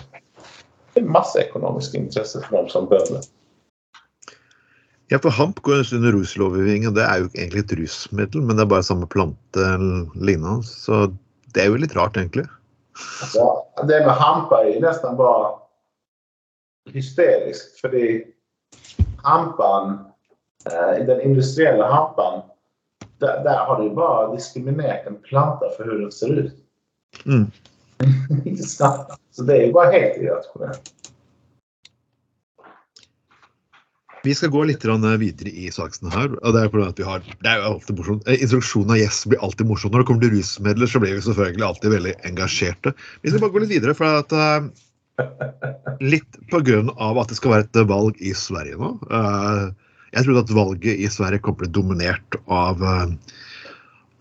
[0.93, 3.23] Det er masse ekonomiska intresse for dem som bönder.
[5.09, 8.73] Ja, for hamp går under og Det er jo egentlig et rusmiddel, men det er
[8.75, 9.65] bare samme plante
[10.13, 10.61] lignende.
[10.63, 11.07] Så
[11.53, 12.45] det er jo litt rart, egentlig.
[13.33, 13.47] Ja,
[13.87, 15.55] det med hampa er nesten bare
[16.93, 18.21] hysterisk, fordi
[19.23, 19.97] hampen,
[20.69, 22.43] eh, den industrielle hampen,
[23.19, 26.53] der, der har du bare diskriminert en plante for hvordan den ser ut.
[27.25, 27.51] Mm.
[29.31, 30.93] Så det er jo bare helt irrationellt.
[34.25, 36.33] Vi skal gå litt videre i sakene her.
[36.43, 38.27] og Det er at vi har, det er jo alltid morsomt.
[38.27, 39.93] Instruksjonen av gjest blir alltid morsomt.
[39.93, 42.93] Når det kommer til rusmidler, så blir vi selvfølgelig alltid veldig engasjerte.
[43.23, 44.69] Vi skal bare gå litt videre, for at uh,
[45.99, 48.93] Litt av at det skal være et valg i Sverige nå.
[50.13, 52.79] Jeg trodde at valget i Sverige kom til å bli dominert av,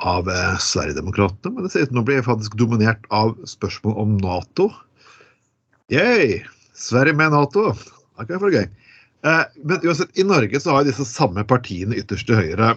[0.03, 4.19] av uh, Sverigedemokraterna, men det ser ut til å bli faktisk dominert av spørsmål om
[4.21, 4.69] Nato.
[5.95, 6.43] Yay!
[6.79, 7.71] Sverige med Nato.
[8.19, 8.88] Ok, for det gøy.
[9.26, 12.74] Eh, men uansett, i Norge så har disse samme partiene ytterst til høyre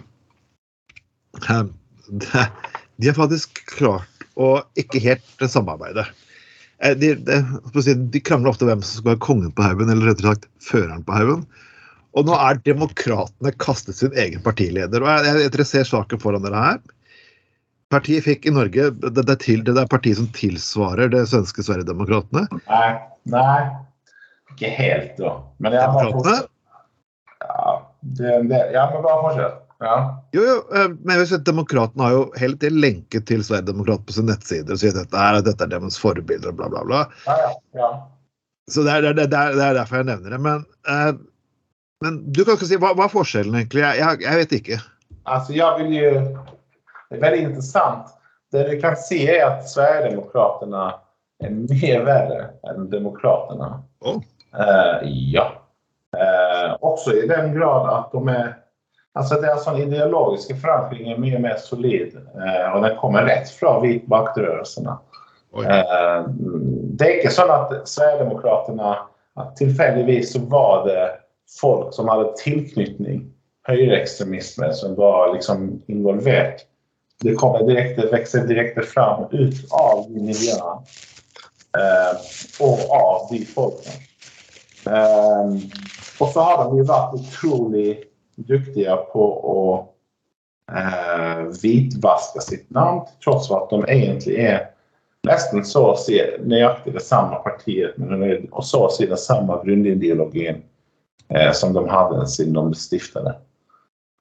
[1.38, 1.60] eh,
[2.98, 6.06] de, har faktisk klart å ikke helt samarbeide.
[6.82, 10.34] Eh, de, de, de krangler ofte hvem som skal være kongen på haugen, eller rettere
[10.34, 11.44] sagt føreren på haugen.
[12.18, 15.04] Og nå er demokratene kastet sin egen partileder.
[15.04, 16.82] og jeg, jeg, ser saken foran dere her.
[17.92, 22.48] Partiet fikk i Norge Det, det, til, det er partiet som tilsvarer det svenske Sverigedemokraterna.
[22.66, 22.92] Nei,
[23.32, 23.62] nei.
[24.52, 25.36] Ikke helt, da.
[25.58, 26.48] Men jeg har fortsatt.
[27.42, 29.58] Ja, det, det, ja, men bare fortsett.
[29.82, 30.22] Ja.
[30.30, 30.58] Jo, jo,
[31.02, 34.70] men jeg vet, at Demokratene har jo hele tiden lenket til Sverigedemokraterna på sin nettside
[34.70, 37.00] og sier at dette er, dette er deres forbilder, bla, bla, bla.
[37.26, 37.90] Ja, ja, ja.
[38.70, 40.40] Så det er, det, er, det er, derfor jeg nevner det.
[40.44, 41.10] Men, eh,
[42.06, 43.82] men du kan ikke si, hva, hva er forskjellen egentlig?
[43.82, 44.78] Jeg, jeg, jeg vet ikke.
[45.22, 48.14] Altså, jeg vil jo Det er veldig interessant.
[48.54, 50.86] Det du kan si, er at Sverigedemokraterna
[51.42, 53.74] er mye verre enn Demokraterna.
[54.00, 54.22] Oh.
[54.52, 55.52] Uh, ja.
[56.80, 58.54] også också i den grad at de er
[59.14, 62.16] Alltså deras sån ideologiska förankring är mye mer solid
[62.72, 64.98] og och den kommer rett fra vitmaktrörelserna.
[65.56, 66.24] Eh,
[66.96, 68.94] det er ikke sånn at Sverigedemokraterna
[69.58, 71.04] Tilfeldigvis var det
[71.60, 73.22] folk som hadde tilknytning
[73.68, 76.64] høyreekstremisme som var liksom involvert.
[77.22, 80.74] Det kommer direkte, det direkte direkt fram ut av miljøene
[81.78, 84.00] eh, og av de folken.
[84.84, 85.58] Um,
[86.18, 87.90] og så har de jo vært utrolig
[88.48, 89.58] dyktige på å
[90.72, 92.66] uh, hvitvaske sitt
[93.22, 94.64] tross for at de egentlig er
[95.28, 97.94] nesten så å si nøyaktig det samme partiet
[98.50, 100.62] og så å si den samme grunnideologien
[101.30, 103.36] uh, som de hadde siden de stiftade.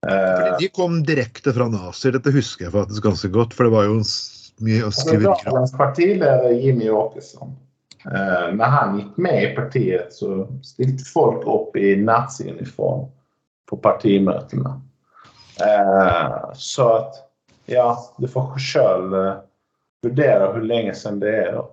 [0.05, 3.89] Uh, de kom direkte fra nazier, dette husker jeg faktisk ganske godt, for det var
[3.89, 3.97] jo
[4.61, 7.57] mye å skrive Det var partileder Jimmy Åkesson
[8.05, 13.09] Uh, när han gick med i partiet så stilte folk upp i naziuniform
[13.69, 14.81] på partimötena.
[15.59, 17.15] Eh, så att,
[17.65, 19.37] ja, du får själv eh,
[20.01, 21.51] vurdere hvor lenge sedan det er.
[21.53, 21.69] Då.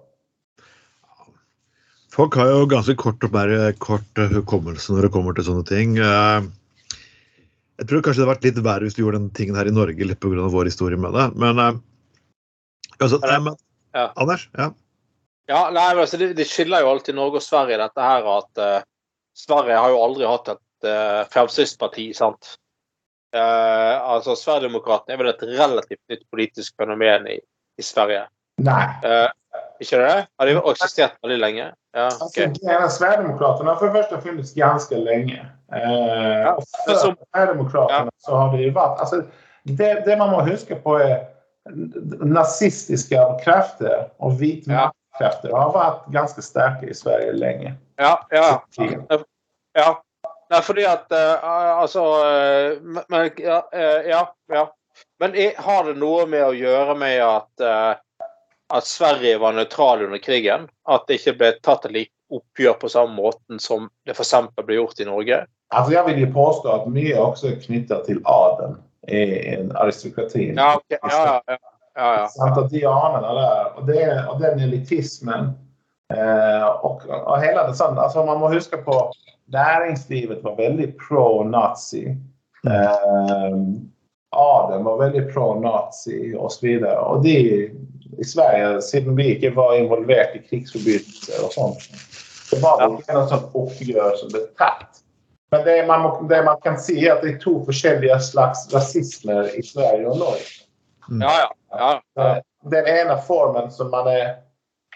[2.12, 5.96] Folk har jo ganske kort, bare, kort hukommelse når det kommer til sånne ting.
[5.98, 9.74] Jeg tror kanskje det hadde vært litt verre hvis du gjorde den tingen her i
[9.74, 10.48] Norge litt pga.
[10.50, 11.28] vår historie med det.
[11.38, 11.80] Men,
[12.98, 13.22] altså,
[13.94, 14.12] Ja.
[14.20, 14.48] Anders?
[14.58, 14.72] Ja.
[15.48, 18.80] Ja, nei, altså, det, det skiller jo alltid Norge og Sverige, dette her at uh,
[19.38, 22.50] Sverige har jo aldri hatt et uh, Fremskrittsparti, sant.
[23.32, 27.38] Uh, altså, Sverigedemokraterna er vel et relativt nytt politisk fenomen i,
[27.80, 28.26] i Sverige.
[28.64, 28.84] Nei.
[29.04, 29.28] Uh,
[29.80, 30.26] Ikke det?
[30.38, 31.70] Har de eksistert veldig lenge?
[31.96, 32.50] Ja, okay.
[32.50, 35.40] altså, Sverigedemokraterna har for det første funnits ganske lenge.
[35.72, 39.22] Uh, Ja, men för som- Sverigedemokraterna så har det jo vært Alltså,
[39.64, 41.26] det, det man må huske på er
[42.24, 44.86] nazistiske krefter og vita Ja.
[45.18, 47.74] Maktkrafter har vært ganske sterke i Sverige lenge.
[47.98, 48.62] Ja, ja.
[49.74, 50.02] Ja.
[50.50, 51.44] Nei, fordi at uh,
[51.82, 54.66] Altså uh, men- ja, ja, ja.
[55.20, 57.94] Men har det noe med å gjøre med at uh,
[58.68, 60.68] at Sverige var nøytral under krigen?
[60.88, 64.34] At det ikke ble tatt et like oppgjør på samme måten som det f.eks.
[64.60, 65.38] ble gjort i Norge?
[65.72, 68.76] Altså jeg vil jo påstå at mye også er knyttet til adelen
[69.08, 69.22] i
[69.54, 70.50] en aristokrati.
[70.52, 70.98] Ja, okay.
[71.00, 71.56] Ja, ja.
[71.56, 72.48] ja, ja, ja.
[72.48, 73.64] At de aner det der.
[73.74, 75.50] Og, det, og den elitismen
[76.14, 79.00] eh, og, og, hele det sånn altså man må huske på
[79.48, 82.10] Næringslivet var veldig pro-nazi.
[82.68, 83.54] Eh,
[84.36, 87.70] Adam var veldig pro-nazi og så og de det
[88.18, 91.84] i Sverige, siden vi ikke var involvert i krigsforbrytelser og sånt.
[92.50, 95.02] Det var ikke noe sånt oppgjør som ble takt.
[95.52, 99.52] Men det man, det man kan se er at det er to forskjellige slags rasismer
[99.56, 100.67] i Sverige og Norge.
[101.08, 102.36] Ja, ja, ja, ja.
[102.36, 104.34] Eh, Den ene formen som man er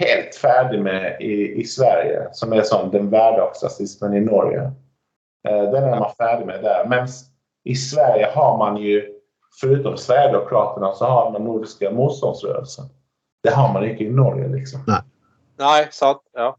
[0.01, 4.72] helt ferdig med i, i Sverige, som er som den hverdagsrasismen i Norge.
[5.48, 6.88] eh, Den er man ferdig med der.
[6.88, 7.09] Men
[7.64, 9.03] i Sverige har man ju,
[9.61, 12.85] foruten Sverigedemokraterna, så har man nordiske motståndsrörelsen.
[13.42, 14.81] Det har man ikke i Norge liksom.
[15.59, 16.22] Nei, sant.
[16.35, 16.57] Ja.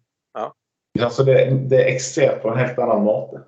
[1.01, 3.41] Alltså det, det er ekstremt på en helt annen måte.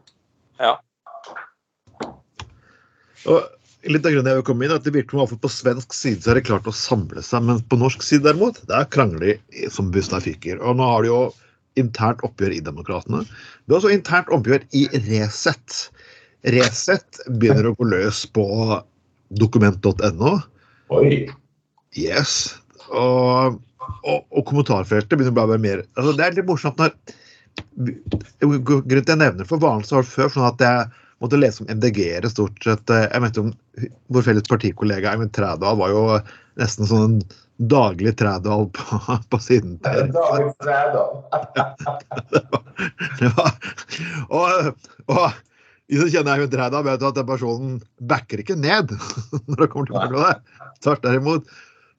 [3.27, 3.41] Og
[3.89, 6.23] litt av grunnen jeg vil komme inn, er at det virker som på svensk side
[6.23, 9.69] så har de klart å samle seg, men på norsk side derimot, der krangler de
[9.73, 10.61] som busta fiker.
[10.61, 11.19] Og nå har de jo
[11.79, 13.23] internt oppgjør i Demokratene.
[13.65, 15.85] Det er også internt oppgjør i Resett.
[16.55, 18.45] Resett begynner å gå løs på
[19.41, 20.35] dokument.no.
[20.95, 21.25] Oi.
[21.97, 22.55] Yes.
[22.93, 23.57] Og,
[24.05, 26.93] og, og kommentarfeltet begynner å bli mer altså Det er litt morsomt når
[28.45, 31.39] Grunnen til at jeg nevner for for så har det før sånn at jeg måtte
[31.39, 32.89] lese om MDG-ere stort sett.
[32.89, 33.53] eh, Jeg mente om
[34.11, 36.03] Vår felles partikollega Eivind Trædal var jo
[36.59, 38.99] nesten sånn en daglig Trædal på,
[39.31, 39.77] på siden.
[39.83, 41.23] til- David Trädal.
[43.21, 43.45] ja.
[44.29, 44.71] Og,
[45.11, 45.25] og
[45.91, 47.75] de som kjenner Eivind Trædal, vet at den personen
[48.09, 48.91] backer ikke ned
[49.47, 50.55] når det kommer til partiet.
[50.85, 51.47] Tvert derimot.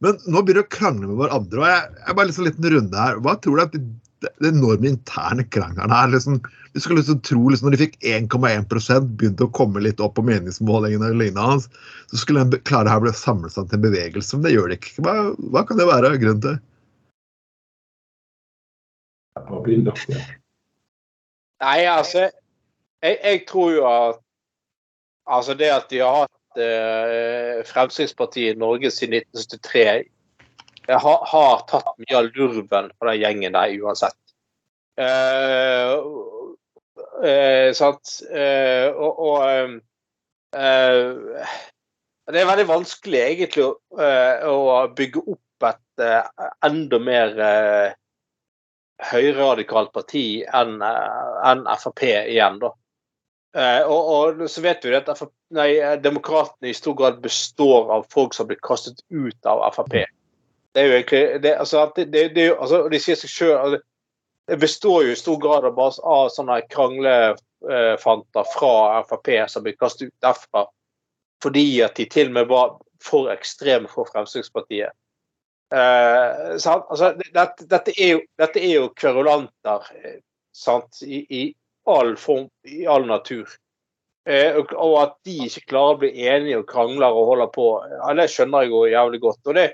[0.05, 1.63] Men nå begynner de å krangle med hverandre.
[1.63, 3.21] og jeg, jeg bare liksom en liten runde her.
[3.25, 3.79] Hva tror du at
[4.25, 6.39] det, det enorme interne krangelen her liksom,
[6.73, 10.25] Du skulle liksom tro liksom, Når de fikk 1,1 begynte å komme litt opp på
[10.27, 11.69] meningsmålingene, og lignende hans,
[12.13, 14.37] så skulle de klare her å samle seg til en bevegelse.
[14.37, 14.95] Men det gjør de ikke.
[15.05, 15.15] Hva,
[15.53, 16.59] hva kan det være grunnen til?
[21.61, 24.23] Nei, altså jeg, jeg tror jo at
[25.27, 30.05] Altså det at de har hatt eh, Fremskrittspartiet i Norge siden 1973,
[30.87, 34.19] det har, har tatt mye av lurven på den gjengen der uansett.
[34.97, 35.93] Eh,
[37.31, 38.21] eh, sant?
[38.31, 39.81] Eh, og
[42.27, 46.05] Det er veldig vanskelig egentlig å, bygge opp et
[46.65, 47.37] enda mer
[49.11, 52.73] høyreradikalt parti enn en Frp igjen, da.
[53.85, 55.33] Og, og så vet vi at FRP,
[56.03, 60.03] Demokratene i stor grad består av folk som blir kastet ut av Frp.
[60.77, 63.79] Det er jo egentlig det, altså, det, det, det, altså, De sier seg sjøl
[64.47, 68.75] Det består jo i stor grad av, av sånne kranglefanter fra
[69.09, 70.67] Frp som blir kastet ut derfra
[71.45, 72.71] fordi at de til og med var
[73.05, 74.95] for ekstreme for Fremskrittspartiet.
[75.75, 76.55] Eh?
[76.57, 80.21] Altså, det- dette, dette, er jo, dette jo kverulanter eh?
[81.03, 81.55] I, i
[81.87, 83.49] all form, i all natur.
[84.27, 87.67] Eh, og, og at de ikke klarer å bli enige og krangler og holder på,
[87.93, 89.43] ja, det skjønner jeg jo jævlig godt.
[89.47, 89.67] Og det,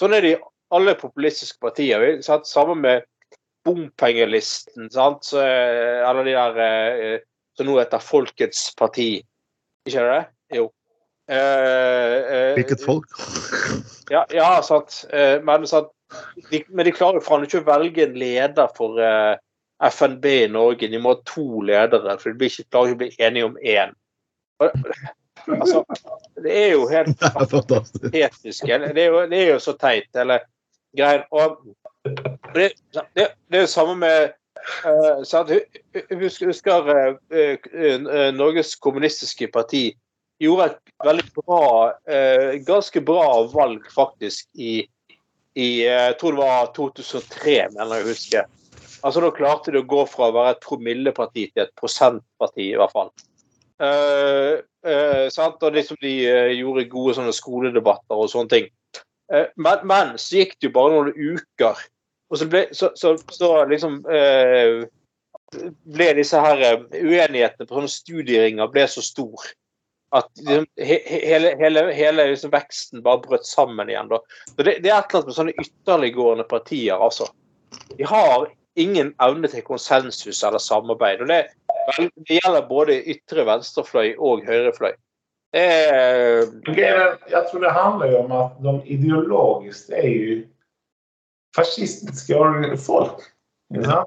[0.00, 0.40] sånn er det i
[0.76, 2.06] alle populistiske partier.
[2.26, 2.48] Sant?
[2.48, 3.06] Sammen med
[3.66, 5.26] bompengelisten, sant?
[5.26, 7.18] Så, eh, eller de der eh,
[7.56, 9.10] som nå heter Folkets parti.
[9.86, 10.22] Ikke det?
[10.54, 10.68] Jo.
[11.26, 13.18] Eh, eh, Hvilket folk?
[14.14, 15.04] ja, ja sant.
[15.10, 15.90] Eh, Men, sant,
[16.50, 19.34] de, men de klarer jo faen ikke å velge en leder for eh,
[19.82, 20.90] FNB i Norge.
[20.92, 23.58] De må ha to ledere, for de blir ikke, klarer ikke å bli enige om
[23.62, 23.96] én.
[24.62, 24.84] Og,
[25.46, 25.84] Altså,
[26.42, 28.66] det er jo helt patetisk.
[28.66, 30.44] Det det er jo så teit, eller
[30.96, 31.26] greier.
[31.30, 31.58] Og
[32.54, 32.72] det,
[33.14, 34.32] det, det er jo samme med
[34.86, 35.52] uh, sant?
[36.10, 39.88] Husker, husker uh, Norges kommunistiske parti
[40.42, 41.62] gjorde et veldig bra,
[42.10, 44.82] uh, ganske bra valg faktisk i,
[45.56, 48.44] i jeg tror det var 2003, mener jeg å huske.
[49.06, 52.78] Altså Da klarte de å gå fra å være et promilleparti til et prosentparti, i
[52.80, 53.12] hvert fall.
[54.86, 55.26] Eh?
[55.36, 58.70] Og liksom de eh, gjorde gode sånne skoledebatter og sånne ting.
[59.32, 61.84] Eh, men, men så gikk det jo bare noen uker
[62.30, 64.86] og så ble så, så, så liksom eh,
[65.94, 69.46] ble disse her eh, uenighetene på sånne studieringer ble så stor
[70.16, 74.10] at liksom, he, hele, hele, hele liksom, veksten bare brøt sammen igjen.
[74.10, 74.20] Da.
[74.52, 77.26] Så det, det er et eller annet med sånne ytterliggående partier, altså.
[77.98, 78.46] De har
[78.78, 81.24] ingen evne til konsensus eller samarbeid.
[81.24, 81.40] og Det,
[82.28, 84.94] det gjelder både ytre venstrefløy og høyrefløy.
[85.56, 86.42] Eh,
[86.76, 90.36] jeg tror det handler jo om at de ideologiske er jo
[91.56, 93.22] fascistiske folk.
[93.74, 94.02] Ja.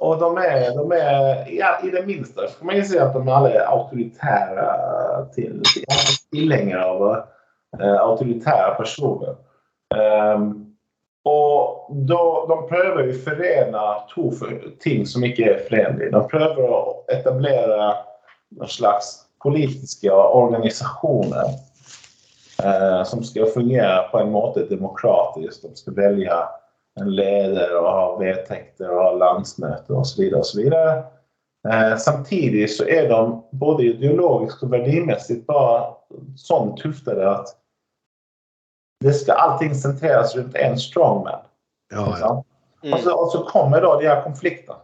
[0.00, 3.32] Og de er, de er ja, i det minste kan man jo si at de
[3.36, 4.66] alle er autoritære
[5.34, 5.60] til,
[6.32, 9.36] tilhengere av uh, autoritære personer.
[9.94, 10.69] Ehm,
[11.24, 14.30] och da, de prøver å forene to
[14.80, 16.12] ting som ikke er forenlige.
[16.14, 16.78] De prøver å
[17.12, 17.90] etablere
[18.56, 19.12] noen slags
[19.44, 21.52] politiske organisationer
[22.64, 25.62] eh, som skal fungere på en måte demokratisk.
[25.62, 26.40] De skal velge
[27.00, 30.24] en leder og ha vedtekter og ha landsmöte osv.
[31.68, 33.22] Eh, samtidig så er de
[33.60, 35.90] både ideologisk og verdimessig bare
[36.40, 37.59] sånn tuftade att
[39.00, 41.40] det ska allting centreras rundt en strongman.
[41.90, 42.44] Ja, ja.
[42.82, 42.94] mm.
[42.94, 44.78] Og, så, og, så kommer da de her konfliktene.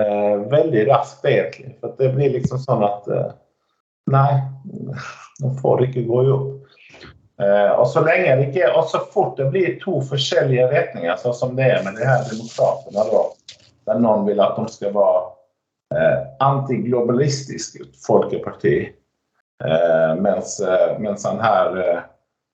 [0.00, 1.74] Eh, veldig raskt egentlig.
[1.80, 3.28] For det blir liksom sånn at eh,
[4.08, 4.38] Nei,
[5.42, 6.68] de får ikke gå ihop.
[7.42, 11.36] Eh, og så lenge det ikke, og så fort det blir to forskjellige retninger, sånn
[11.36, 13.20] som det er med de her demokratene, da,
[13.90, 15.20] der noen vil at de skal være
[15.92, 18.74] eh, antiglobalistisk folkeparti,
[19.64, 21.78] eh, mens, eh, mens han her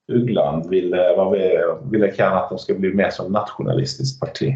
[0.09, 1.03] eh, Ugland ville,
[1.93, 4.55] ville kalle at de skal bli mer som nasjonalistisk parti.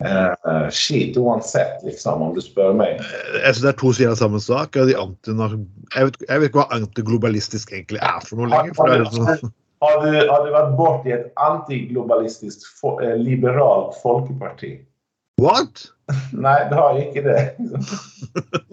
[0.00, 3.02] Uh, skit uansett, liksom, om du spør meg.
[3.36, 4.76] Jeg synes det er to sider av samme sak.
[4.78, 8.78] jeg, vet, jeg vet ikke hva antiglobalistisk egentlig er for noe lenger.
[8.78, 9.52] For har, sånn,
[9.84, 12.64] Har du, har du vært borti et antiglobalistisk
[13.04, 14.78] eh, liberalt folkeparti?
[15.40, 15.84] What?
[16.46, 17.44] Nei, det har jeg ikke det.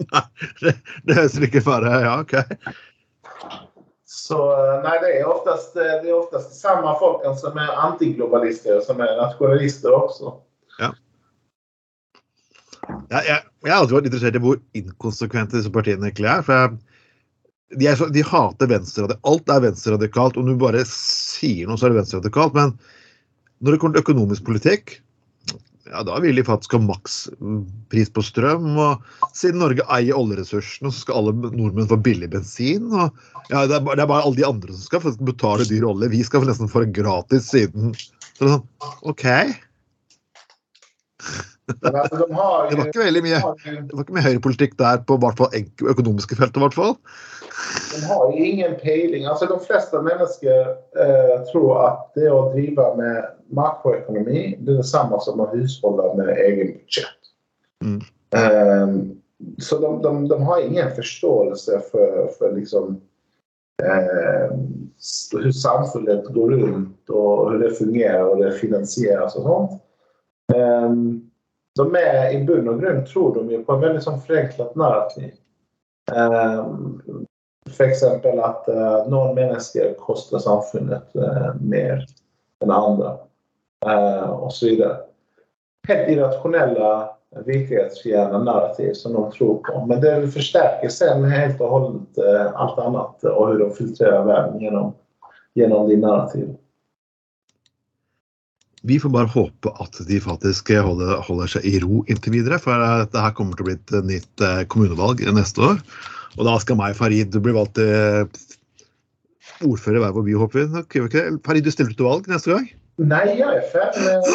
[0.08, 0.24] Nei,
[0.62, 2.36] det, det høres ikke bare Ja, OK.
[4.08, 8.80] Så eh, nei, det er oftest, eh, det er oftest samme folkene som er antiglobalister,
[8.86, 10.38] som er nasjonalister også.
[13.08, 16.44] Jeg, jeg, jeg har alltid vært interessert i hvor inkonsekvente disse partiene egentlig er.
[16.46, 16.78] for jeg,
[17.76, 19.26] de, er de hater venstreradikalt.
[19.28, 20.38] Alt er venstreradikalt.
[20.40, 22.56] Om du bare sier noe, så er det venstreradikalt.
[22.56, 22.72] Men
[23.60, 24.94] når det kommer til økonomisk politikk,
[25.90, 28.68] ja, da vil de faktisk ha makspris på strøm.
[28.78, 32.90] Og siden Norge eier oljeressursene, så skal alle nordmenn få billig bensin.
[32.92, 33.14] Og,
[33.48, 36.12] ja, det, er bare, det er bare alle de andre som skal betale dyr olje.
[36.14, 38.68] Vi skal nesten få det gratis siden Så det er sånn,
[39.10, 39.26] OK.
[41.68, 45.18] Altså, de har Det var ikke veldig mye Det var ikke mye høyrepolitikk der på
[45.22, 46.94] hvert fall økonomiske feltet, i hvert fall.
[47.94, 49.26] De har jo ingen peiling.
[49.26, 50.72] Altså, de fleste mennesker
[51.04, 56.10] eh, tror at det å drive med makroøkonomi det er det samme som å husholde
[56.20, 57.32] med egen budsjett.
[57.84, 58.00] Mm.
[58.36, 58.96] Eh,
[59.62, 62.96] så de, de, de har ingen forståelse for, for liksom
[63.82, 64.54] eh,
[65.30, 69.78] hvordan samfunnet går rundt og hvordan det fungerer og det finansieres og sånt.
[70.54, 70.94] Eh,
[71.78, 75.32] de er i bunn og grunn tror de på en veldig sånn forenklet narrativ.
[76.12, 76.62] Eh,
[77.68, 82.02] for eksempel at eh, noen mennesker koster samfunnet eh, mer
[82.64, 83.16] enn andre.
[83.86, 84.94] Uh, og så videre.
[85.88, 86.88] Helt irrasjonelle,
[87.46, 89.84] virkelighetsfjerne narrativ som de tror på.
[89.86, 94.90] Men det forsterker sen helt holdent eh, alt annet og hvordan de filtrerer verden gjennom,
[95.54, 96.57] gjennom de narrativene.
[98.86, 102.60] Vi får bare håpe at de faktisk holder, holder seg i ro inntil videre.
[102.62, 105.80] For eh, dette her kommer til å bli et nytt eh, kommunevalg neste år.
[106.38, 108.28] Og da skal meg, Farid, bli valgt til
[109.66, 110.82] ordfører hver vår by, håper vi.
[111.46, 112.68] Farid, du stiller til valg neste gang?
[113.02, 114.30] Nei, jeg er ferdig med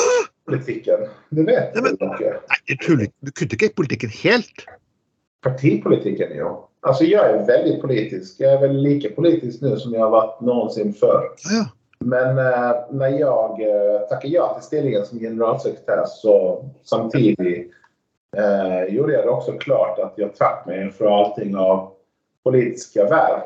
[0.50, 1.06] politikken.
[1.32, 3.08] Det vet Nei, men- Nei.
[3.24, 4.66] Du kutter ikke politikken helt.
[5.44, 6.52] Partipolitikken, jo.
[6.88, 8.41] Altså, jeg er veldig politisk.
[8.44, 11.30] Jeg er vel like politisk nå som jeg har vært noensinne før.
[11.48, 11.66] Ja, ja.
[12.06, 17.72] Men eh, när jag eh, tackade ja till stillingen som generalsekreterare så samtidigt
[18.38, 21.91] eh, gjorde jag det också klart att jag trakk meg fra allting av
[22.43, 23.41] politiske verv.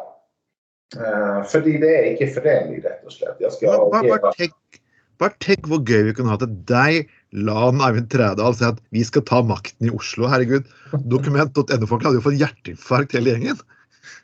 [0.97, 3.39] Eh, fordi det er ikke forenlig, rett og slett.
[3.43, 4.81] Jeg skal Bare, bare, bare, tenk,
[5.21, 6.53] bare tenk hvor gøy vi kunne hatt det.
[6.69, 10.29] Deg, Lan Eivind Trædal si at vi skal ta makten i Oslo.
[10.31, 10.69] Herregud.
[11.11, 13.59] Dokument.no-folk hadde jo fått hjerteinfarkt hele gjengen.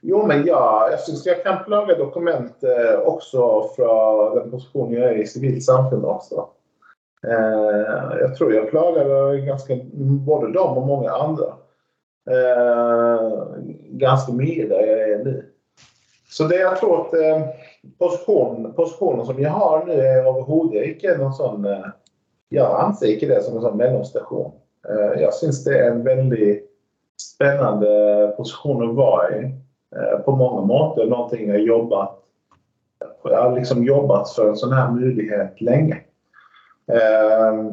[0.02, 0.62] Jo, men ja,
[0.92, 3.96] jeg syns jeg kan plage dokument eh, også fra
[4.38, 6.48] den posisjonen jeg er i sivilt samfunn også.
[7.24, 9.12] Eh, jeg tror jeg klager
[9.48, 9.80] ganske
[10.28, 11.50] både dem og mange andre.
[12.28, 13.32] Eh,
[14.00, 15.36] ganske mye der jeg er nå.
[16.34, 17.44] Så det jeg tror at eh,
[18.02, 21.92] posisjonen, posisjonen som jeg har nå, er overhodet ikke noen sånn eh,
[22.54, 24.54] jeg anser ikke det som en sånn mellomstasjon.
[24.90, 26.50] Eh, Jeg syns det er en veldig
[27.22, 29.44] spennende posisjon å være i
[30.26, 31.08] på mange måter.
[31.10, 32.20] Noe jeg har jobbet
[33.24, 36.02] Jeg har liksom jobbet for en sånn her mulighet lenge.
[36.92, 37.64] Eh,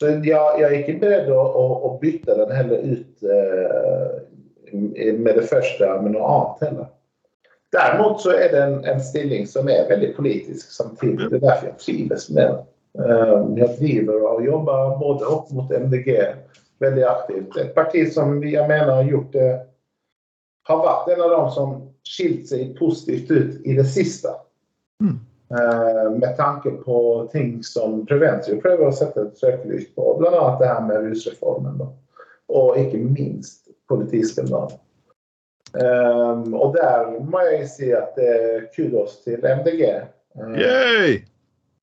[0.00, 4.14] Så er ikke beredt å, å, å bytte den heller ut eh,
[4.72, 6.88] med det første med noe annet heller.
[7.74, 11.28] Derimot så er det en, en stilling som er veldig politisk samtidig.
[11.30, 12.62] Det er derfor jeg trives med den.
[12.98, 16.08] Eh, Jeg driver og jobber både opp mot MDG
[16.80, 17.56] veldig aktivt.
[17.60, 19.50] Et parti som jeg mener har gjort det
[20.68, 21.74] har vært en av dem som
[22.06, 24.34] skilt seg positivt ut i det siste.
[25.02, 25.16] Mm.
[25.50, 30.14] Uh, Med tanke på ting som Preventio prøver å sette et søkelys på.
[30.20, 30.44] Bl.a.
[30.60, 31.80] det her med rusreformen.
[31.80, 31.88] Da.
[32.54, 34.78] Og ikke minst politiskriminalen.
[35.70, 39.84] Um, og der må jeg si at det er kudos til MDG.
[39.86, 41.20] Eh, Yay!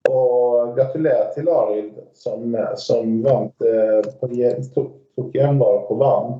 [0.07, 4.29] og gratulerer til Arild som, som vant uh, på,
[4.75, 6.37] tok, gjenvare på vann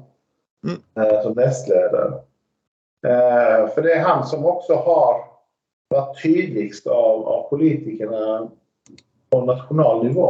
[0.65, 0.81] Mm.
[0.99, 2.15] uh, som nestleder.
[3.05, 5.19] Eh, for det er han som også har
[5.93, 8.47] vært tydeligst av, av politikerne
[9.29, 10.27] på nasjonal nivå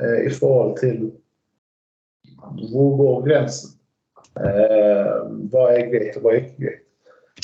[0.00, 1.06] eh, i forhold til
[2.70, 3.74] hvor går grensen.
[4.34, 5.10] Eh,
[5.50, 6.80] hva er greit og hva er ikke greit.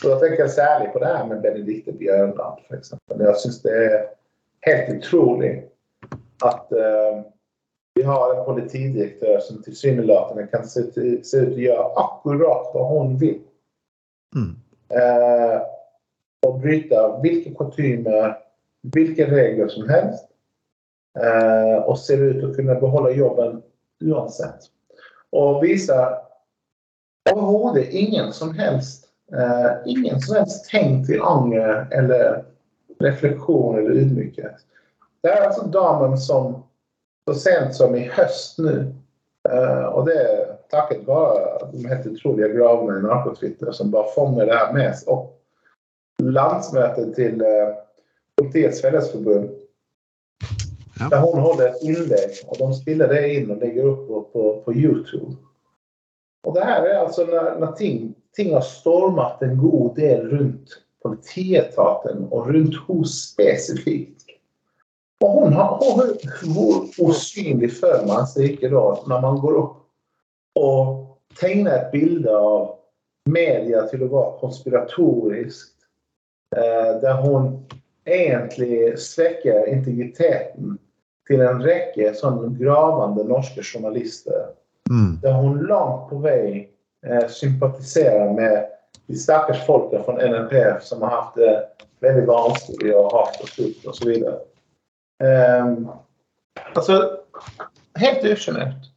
[0.01, 2.95] Så da tenker jeg særlig på det her med Benedicte Bjørnland f.eks.
[3.11, 3.99] Jeg syns det er
[4.67, 5.53] helt utrolig
[6.47, 7.21] at eh,
[7.99, 12.71] vi har en politidirektør som tilsynelatende kan se, til, se ut til å gjøre akkurat
[12.75, 13.41] hva hun vil.
[14.37, 14.55] Mm.
[14.91, 15.59] Eh,
[16.61, 18.35] bryte hvilke kutymer,
[18.95, 20.27] hvilke regler som helst.
[21.19, 23.61] Eh, og ser ut til å kunne beholde jobben
[24.07, 24.71] uansett.
[25.35, 26.19] Og viser
[27.31, 32.43] overhodet ingen som helst eh, ingen som helst tegn til anger eller
[33.01, 34.65] refleksjon eller ydmykhet.
[35.23, 36.63] Det er altså damen som
[37.29, 38.77] så sent som i høst nå,
[39.51, 44.49] eh, og det er takket være de helt utrolige gravene i narkotwitter som bare fanger
[44.49, 45.31] det her med seg opp.
[46.21, 47.75] Landsmøtet til eh,
[48.41, 49.51] Politiets Fellesforbund,
[51.01, 51.07] Ja.
[51.09, 54.43] der hun holder et innlegg, og de spiller det inn og legger opp på, på,
[54.67, 55.33] på YouTube.
[56.45, 60.75] Og det her er altså når, når ting, ting har stormet en god del rundt
[61.01, 64.27] politietaten og rundt henne spesifikt.
[65.25, 66.15] Og hun har, hun,
[66.53, 69.80] hvor usynlig føler man seg ikke da, når man går opp
[70.61, 72.77] og tegne et bilde av
[73.31, 75.73] media til å være konspiratorisk,
[76.57, 77.53] eh, der hun
[78.09, 80.79] egentlig svekker integriteten
[81.31, 84.51] til en rekke sånn gravende norske journalister
[84.91, 85.21] Mm.
[85.23, 86.69] der hun langt på vei
[87.07, 88.67] eh, sympatiserer med
[89.07, 91.53] de stakkars folka fra NNPF som har hatt det
[92.03, 94.11] veldig vanskelig og hardt og tufft osv.
[95.23, 95.91] Um,
[96.75, 96.97] altså
[97.99, 98.91] Helt usjenert.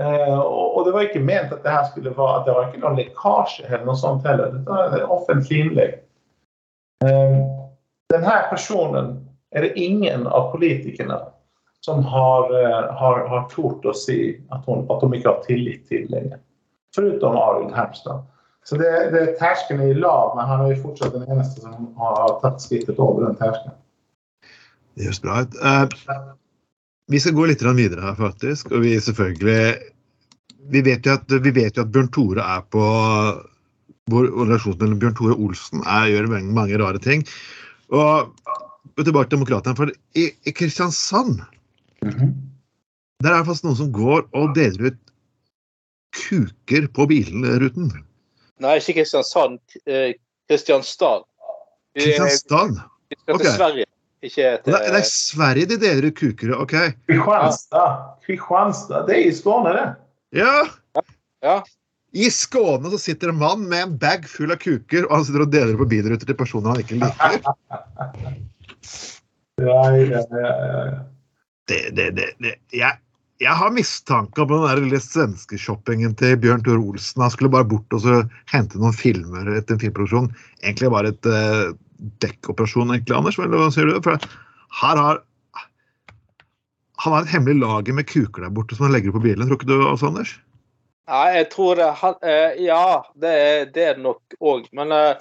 [0.00, 2.82] Eh, og, det var ikke ment at det her skulle være at det var ikke
[2.82, 4.54] noen lekkasje eller noe sånt heller.
[4.54, 5.94] Dette var et offentlig innlegg.
[7.04, 7.42] Um,
[8.12, 9.14] denne personen
[9.54, 11.18] er det ingen av politikerne
[11.84, 14.18] som har, eh, har, har tort å si
[14.54, 16.40] at, hun, at de ikke har tillit til lenger.
[16.96, 18.24] Foruten Arild Hermstad.
[18.64, 21.90] Så det, det er terskelen i lav, men han er jo fortsatt den eneste som
[22.00, 23.76] har tatt skrittet over den terskelen.
[24.94, 25.58] Det høres bra ut.
[27.04, 28.72] Eh, vi skal gå litt videre her, faktisk.
[28.72, 29.90] Og vi selvfølgelig
[30.72, 32.84] Vi vet jo at, vi vet jo at Bjørn Tore er på
[34.10, 37.24] Vår relasjon mellom Bjørn Tore Olsen er, gjør mange, mange rare ting.
[37.88, 38.32] Og
[38.96, 39.76] tilbake til Demokratene.
[39.76, 41.40] For i, i Kristiansand
[43.24, 44.98] der er det faktisk noen som går og deler ut
[46.14, 47.88] kuker på bilruten.
[48.60, 49.60] Nei, ikke Kristiansand.
[49.84, 50.14] Kristianstad.
[50.48, 51.24] Kristiansand.
[51.94, 52.82] Vi, Kristiansand?
[53.08, 53.56] vi skal til okay.
[53.56, 53.86] Sverige,
[54.28, 56.74] ikke til Det, det er Sverige de deler ut kuker, OK?
[57.10, 58.02] Kristianstad.
[58.26, 59.06] Kristianstad.
[59.08, 59.86] Det er i Skåne, det.
[60.40, 60.54] Ja!
[61.44, 61.58] Ja.
[62.14, 65.44] I Skåne så sitter en mann med en bag full av kuker, og han sitter
[65.46, 67.40] og deler på bilruter til personer han ikke liker.
[69.62, 70.48] Ja, ja, ja,
[70.90, 70.94] ja.
[71.68, 72.54] Det, det, det, det.
[72.74, 72.98] Jeg,
[73.38, 77.22] jeg har mistanke om den der lille svenskeshoppingen til Bjørn Tore Olsen.
[77.22, 78.16] Han skulle bare bort og så
[78.50, 80.26] hente noen filmer etter en filmproduksjon.
[80.62, 81.70] Egentlig bare et uh,
[82.22, 83.38] dekkoperasjon, egentlig, Anders.
[83.38, 84.00] Eller hva sier du?
[84.04, 84.18] For
[84.80, 85.22] her har
[87.04, 89.48] han har et hemmelig lager med kuker der borte som han legger på bilen.
[89.48, 90.36] Tror ikke du også, Anders?
[91.10, 94.70] Nei, jeg tror det han, eh, Ja, det er det er nok òg.
[94.72, 95.18] Men uh,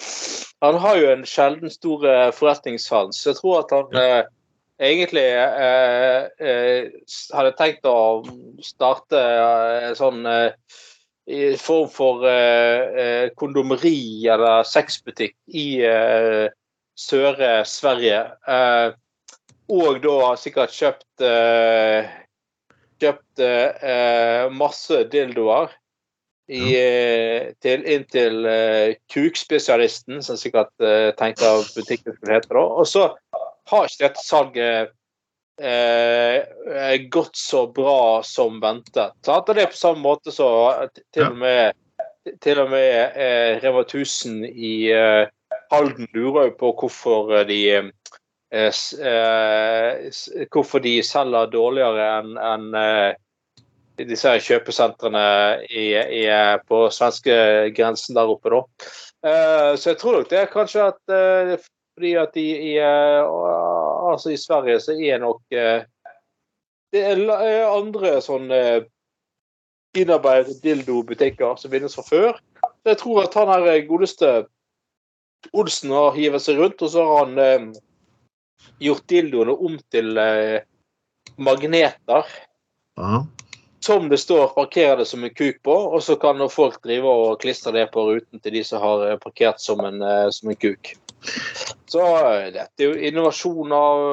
[0.64, 3.20] han har jo en sjelden stor eh, forretningssans.
[3.28, 4.22] Jeg tror at han uh,
[4.80, 5.26] egentlig
[6.40, 8.24] hadde tenkt å
[8.64, 10.24] starte en sånn
[11.26, 16.52] i form for eh, kondomeri eller sexbutikk i eh,
[17.00, 18.20] søre Sverige.
[18.48, 18.90] Eh,
[19.74, 22.10] og da har sikkert kjøpt eh,
[23.02, 25.72] kjøpt eh, masse dildoer
[26.54, 26.66] i,
[27.64, 28.44] til, inn til
[29.10, 30.74] Kukspesialisten, som sikkert
[31.18, 32.66] tenkte at butikken skulle hete da.
[32.68, 33.06] Og så
[33.72, 34.92] har ikke dette salget
[35.62, 39.16] eh, gått så bra som ventet.
[39.26, 39.50] Sant?
[39.50, 40.50] Og det er på samme måte så
[41.14, 41.80] til og med,
[42.44, 45.26] til og med eh, Rema 1000 i eh,
[45.74, 52.38] Halden lurer jo på hvorfor de eh, s- eh, s- hvorfor de selger dårligere enn
[52.38, 53.16] en, eh,
[53.98, 55.24] disse her kjøpesentrene
[55.70, 57.36] i, i, eh, på svenske
[57.78, 58.62] grensen der oppe, da.
[59.26, 61.54] Eh, så jeg tror nok det er kanskje at eh,
[61.94, 63.34] fordi at i, i, eh,
[64.10, 65.84] altså i Sverige så er nok eh,
[66.94, 68.84] Det er eh, andre sånne eh,
[69.98, 72.40] innarbeidede dildobutikker som finnes fra før.
[72.86, 74.32] Jeg tror at han her eh, godeste
[75.52, 77.82] Olsen har hivet seg rundt, og så har han eh,
[78.84, 80.62] gjort dildoene om til eh,
[81.38, 82.26] magneter
[82.98, 83.26] Ja.
[83.84, 87.40] som det står 'parker det som en kuk' på, og så kan folk drive og
[87.42, 90.56] klistre det på ruten til de som har eh, parkert som en, eh, som en
[90.56, 90.94] kuk.
[91.88, 94.06] Så eh, dette er jo innovasjoner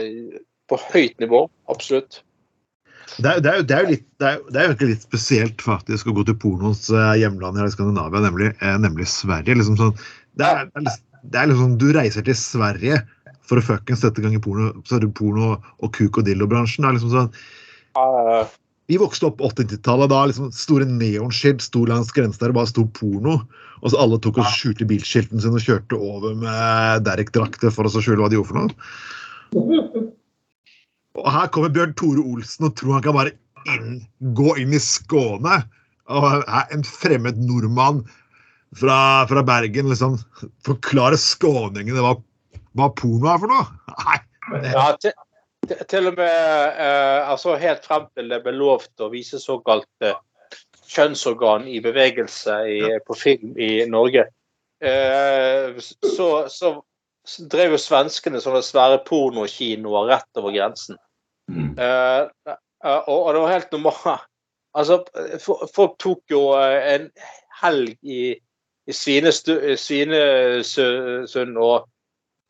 [0.00, 0.38] eh,
[0.68, 2.22] på høyt nivå, absolutt.
[3.20, 6.14] Det er, det, er, jo- det, er litt, det, er, jo- litt spesielt faktisk å
[6.16, 6.88] gå til pornoens
[7.20, 9.54] hjemland i Skandinavia, nemlig, nemlig Sverige.
[9.54, 9.92] Liksom sånn,
[10.40, 13.02] det, er, det, er, liksom- Du reiser til Sverige
[13.44, 16.24] for å fuckings sette i gang i porno, så er det porno og kuk- og
[16.28, 16.86] dildobransjen.
[16.96, 17.32] Liksom sånn,
[18.88, 22.72] vi vokste opp på 80-tallet da liksom store neonskilt sto langs grensa der det bare
[22.72, 23.38] sto porno.
[23.84, 27.92] Og så alle tok og skjulte bilskiltene sine og kjørte over med Derek-drakter for å
[27.94, 30.04] skjule hva de gjorde for noe.
[31.20, 33.34] Og her kommer Bjørn Tore Olsen og tror han kan bare
[33.76, 34.00] inn,
[34.36, 35.60] gå inn i Skåne.
[36.12, 38.02] Og er en fremmed nordmann
[38.78, 38.98] fra,
[39.30, 40.16] fra Bergen liksom
[40.66, 42.14] forklare skåningene hva,
[42.78, 43.66] hva porno er for noe.
[44.04, 44.18] Nei,
[44.74, 45.14] ja, til,
[45.68, 50.06] til, til og med eh, altså helt frem til det ble lovt å vise såkalt
[50.06, 50.16] eh,
[50.94, 54.26] kjønnsorgan i bevegelse i, på film i Norge,
[54.84, 56.74] eh, så, så
[57.50, 61.00] drev jo svenskene sånne svære pornokinoer rett over grensen.
[61.50, 61.74] Mm.
[61.78, 62.54] eh,
[62.84, 64.30] og, og det var helt normalt.
[64.74, 64.96] Altså,
[65.70, 67.04] folk tok jo eh, en
[67.60, 68.32] helg i,
[68.86, 70.14] i Svinesund
[71.58, 71.88] og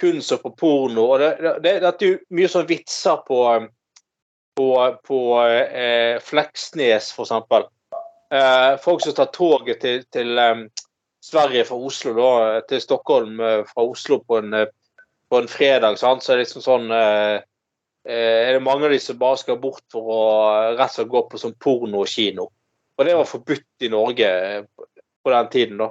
[0.00, 1.10] kun så på porno.
[1.14, 3.38] og Det, det, det er mye sånn vitser på,
[4.58, 4.68] på,
[5.06, 7.68] på eh, Fleksnes, for eksempel.
[8.34, 10.64] Eh, folk som tar toget til, til eh,
[11.24, 14.70] Sverige fra Oslo, da, til Stockholm eh, fra Oslo på en, eh,
[15.30, 15.98] på en fredag.
[16.00, 16.24] Sant?
[16.24, 17.36] Så er det liksom sånn eh,
[18.08, 20.20] eh, er det mange av de som bare skal bort for å
[20.74, 22.50] rett og slett gå på sånn porno Og kino.
[22.94, 24.28] Og det var forbudt i Norge
[25.24, 25.88] på den tiden, da.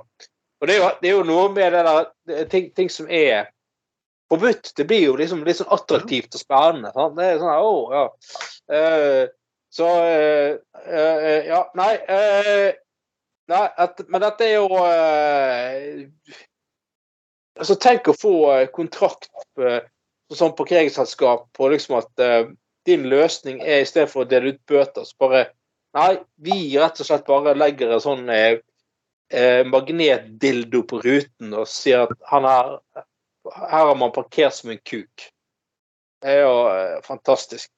[0.63, 3.09] Og det er jo, det er jo noe med det der er ting, ting som
[3.11, 3.49] er
[4.31, 4.69] forbudt.
[4.77, 6.93] Det blir jo liksom litt sånn attraktivt og spennende.
[6.95, 7.17] Sant?
[7.17, 8.05] Det er sånn her, oh, ja.
[8.71, 10.53] Uh, så uh,
[10.87, 11.91] uh, Ja, nei
[13.51, 14.69] Nei, at, men dette er jo
[17.59, 18.35] Altså, tenk å få
[18.73, 19.27] kontrakt
[19.59, 22.23] eh, på sånn parkeringsselskap på liksom at
[22.87, 25.43] din løsning er i stedet for å dele ut bøter, så bare
[25.93, 28.23] Nei, vi rett og slett bare legger en sånn
[29.33, 32.75] eh, magnetdildo på ruten og sier at han her,
[33.51, 35.29] her har man parkert som en kuk.
[36.23, 37.71] Det er jo eh, fantastisk.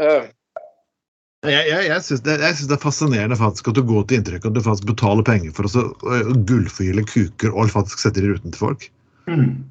[0.00, 0.30] Uh.
[1.42, 4.54] Jeg, jeg, jeg syns det, det er fascinerende faktisk at du går til inntrykk at
[4.54, 5.82] du faktisk betaler penger for å så,
[6.46, 8.86] gullfile kuker og faktisk setter i ruten til folk.
[9.26, 9.64] Mm.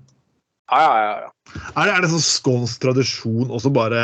[0.72, 1.30] ja, ja, ja, ja.
[1.76, 4.04] Er det, er det sånn skånsk tradisjon også bare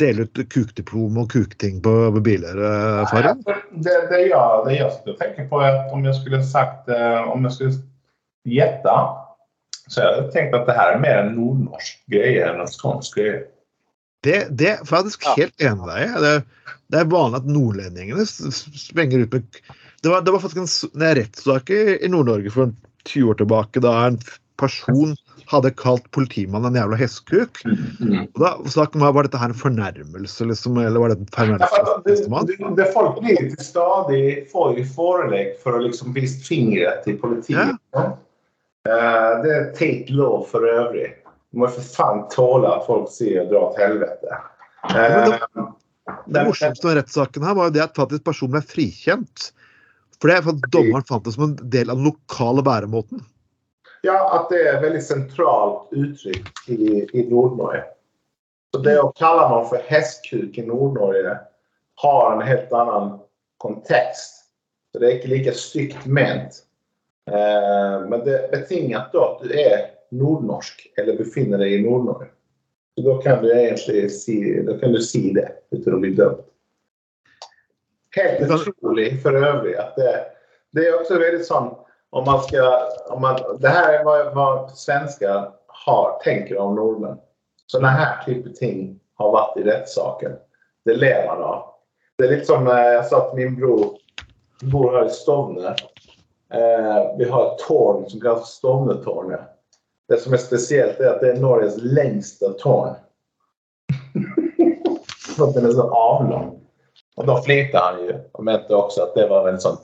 [0.00, 3.42] dele ut kukdiplom og kukting på på biler, eh, Farin?
[3.70, 7.44] Det, det, jag, det jag skulle tänka på att om jeg skulle sagt, eh, om
[7.44, 7.74] jeg skulle
[8.48, 8.96] gjette,
[9.88, 13.18] så jeg tenkte at att det her er mer en nordnorsk greie enn en skånsk
[13.18, 13.44] greie.
[14.24, 15.34] Det, det er faktisk Ja.
[15.38, 16.16] helt enig med deg.
[16.22, 19.60] Det, det er vanlig at nordlendingene sprenger ut med
[20.02, 22.72] Det var, det var faktisk en, en rettssak i, i Nord-Norge for
[23.08, 24.18] 20 år tilbake da en
[24.60, 25.16] person
[25.48, 27.60] hadde kalt politimannen en jævla hestkuk.
[27.64, 31.82] Og da saken var, var dette her en fornærmelse, liksom, eller var det en fornærmelse?
[31.82, 36.40] Ja, det, det, det folk blir til stadig får ju forelegg for å liksom visa
[36.46, 37.76] fingret politiet.
[37.96, 38.06] Ja.
[38.88, 41.10] Uh, det er teit lov for øvrig.
[41.52, 44.40] Du må for fan tåle at folk sier dra til helvete.
[44.94, 45.68] men
[46.08, 49.50] Eh, Det morsomste med rettssaken her var jo det at faktisk personen ble frikjent.
[50.18, 53.22] For det er for at dommeren fant det som en del av den lokale væremåten.
[54.08, 57.84] Ja, att det är ett väldigt centralt uttryck i, i Nordnorge.
[58.74, 61.38] Så det å kalle man för hästkuk i Nordnorge
[61.94, 63.18] har en helt annan
[63.58, 64.44] kontext.
[64.92, 66.64] Så det är inte lika styggt ment.
[67.30, 72.28] Eh, men det är betingat då att du är nordnorsk eller befinner dig i Nordnorge.
[72.94, 76.46] Så da kan du egentlig si, da kan du si det uten å bli dømt.
[78.16, 80.24] Helt utrolig for øvrig at det,
[80.72, 81.74] det är också väldigt sånn
[82.10, 87.18] om man ska, om man, det här är vad, vad svenskar har, tänker om nordmenn.
[87.66, 90.32] Sådana här typer ting har varit i rättssaken.
[90.84, 91.64] Det ler man av.
[92.18, 93.96] Det är lite som när jag sa till min bror,
[94.62, 95.68] bor här i Stovne.
[96.52, 99.40] Eh, vi har ett torn som kallas Stovnetornet.
[100.08, 102.94] Det som är speciellt är att det är Norges längsta torn.
[105.36, 106.60] För att den är så avlång.
[107.16, 109.76] Och då flitar han ju och mente också att det var en sån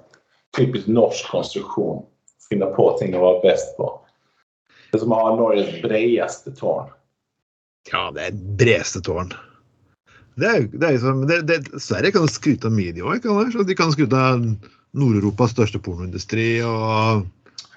[0.56, 2.06] typisk norsk konstruktion.
[2.48, 4.00] Finna på ting å vara bäst på.
[4.90, 6.90] Det är som att ha Norges bredaste torn.
[7.92, 9.32] Ja, det er bredeste tårn.
[10.34, 13.76] Det er, det er liksom, det, det, Sverige kan skryte av media òg, de?
[13.78, 14.42] Kan skryte av
[14.94, 17.26] Nord-Europas største pornoindustri og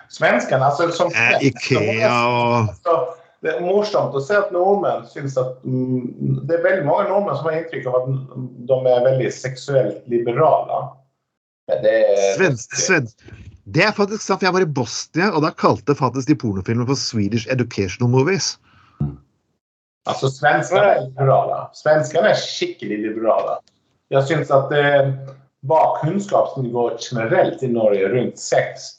[0.10, 0.88] Svenskene, altså.
[0.96, 1.12] som...
[1.12, 6.64] eh, Ikea og det er morsomt å se at nordmenn syns at mm, det er
[6.64, 8.08] veldig mange nordmenn som har inntrykk av at
[8.72, 10.80] de er veldig seksuelt liberale.
[11.70, 13.28] Men det er, Svensk, svensk.
[13.68, 16.88] Det er faktisk sant, for jeg var i Bosnia, og da kalte faktisk de pornofilmer
[16.88, 18.54] for Swedish Educational Movies.
[20.08, 21.66] Altså, svenskene er liberale.
[21.76, 23.58] Svenskene er skikkelig liberale.
[24.14, 24.92] Jeg syns at det
[25.68, 28.94] var kunnskapsnivået generelt i Norge rundt sex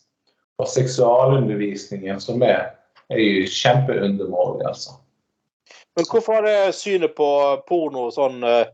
[0.61, 2.75] og seksualundervisningen som er,
[3.09, 4.99] er jo kjempeundermålig, altså.
[5.97, 7.29] Men hvorfor har det synet på
[7.67, 8.69] porno sånn eh,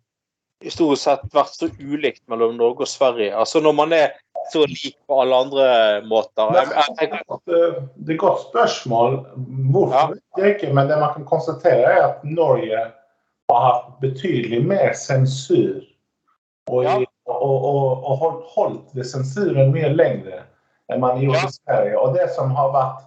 [0.65, 3.31] historisk sett vært så ulikt mellom Norge og Sverige?
[3.37, 4.11] Altså når man er
[4.53, 5.67] så lik på alle andre
[6.09, 6.53] måter.
[6.53, 9.27] Det- er, et godt spørsmål.
[9.71, 10.49] Hvorfor Ja.
[10.49, 12.79] inte, men det man kan konstatera er at Norge
[13.51, 15.81] har hatt betydelig mer sensur.
[16.71, 16.97] Og, Ja.
[17.27, 20.43] og, og, og holdt vid censuren mer längre
[20.93, 21.99] än man gjorde i Sverige.
[21.99, 23.05] Og det som har vært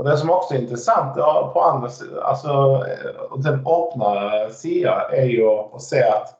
[0.00, 1.14] og det som også er interessant,
[1.52, 1.90] på andre,
[2.24, 6.39] alltså eh, den åpne sida, er jo å se att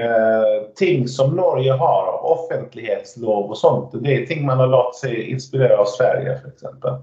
[0.00, 4.96] eh, ting som Norge har, av offentlighetslov og sånt, det er ting man har latt
[4.98, 6.54] seg inspirere av Sverige f.eks.
[6.54, 6.98] exempel.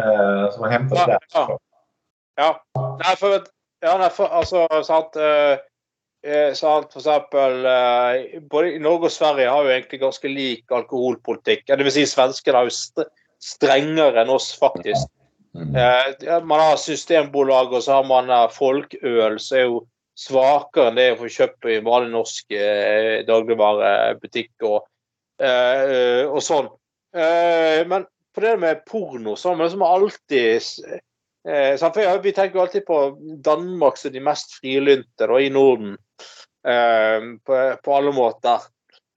[0.00, 1.58] Eh, som har hentet Ja, därifrån.
[2.36, 2.50] ja.
[3.04, 3.44] Nei, for,
[3.82, 5.58] ja, nei, for altså, sant, eh,
[6.24, 11.66] eh, sant, for eksempel eh, Både Norge og Sverige har jo egentlig ganske lik alkoholpolitikk.
[11.68, 13.08] Ja, Det vil si svenskene har jo st
[13.42, 15.08] strengere enn oss, faktisk.
[15.58, 15.74] Mm.
[15.76, 19.80] Eh, man har Systembolag, og så har man eh, folkøl, som er jo
[20.18, 24.84] svakere enn det å få kjøpt i vanlig norsk eh, dagligvarebutikk og,
[25.42, 26.68] eh, og sånn.
[27.16, 30.62] Eh, men på det med porno, så har man liksom alltid
[31.48, 33.00] eh, Vi tenker jo alltid på
[33.44, 35.96] Danmark som de mest frilynte da, i Norden.
[36.68, 38.60] Eh, på, på alle måter.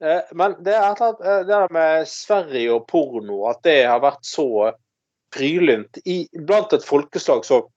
[0.04, 4.72] Eh, men det er det der med Sverige og porno, at det har vært så
[5.36, 6.00] frilynt
[6.48, 7.68] blant et folkeslag som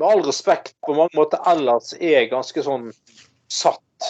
[0.00, 2.88] med all respekt på mange måter ellers er ganske sånn
[3.52, 4.08] satt.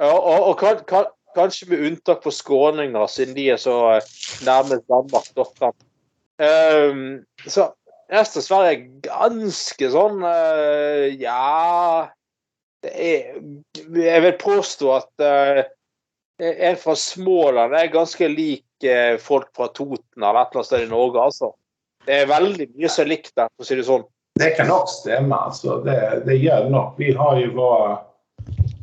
[0.00, 4.08] Ja, og, og kan, kan, kanskje med unntak for skåninger, siden de er så eh,
[4.46, 5.76] nærmest Danmark.
[6.40, 7.70] Um, så
[8.10, 12.08] resten av Sverige er ganske sånn uh, Ja
[12.80, 13.34] er,
[13.92, 15.60] Jeg vil påstå at uh,
[16.40, 20.86] en fra Småland er ganske lik uh, folk fra Toten eller et eller annet sted
[20.86, 21.26] i Norge.
[21.28, 21.52] altså.
[22.08, 24.08] Det er veldig mye som er likt der, for å si det sånn.
[24.40, 25.36] Det kan nok stämma.
[25.36, 26.94] Alltså det, det gör nog.
[26.98, 27.98] Vi har ju våra,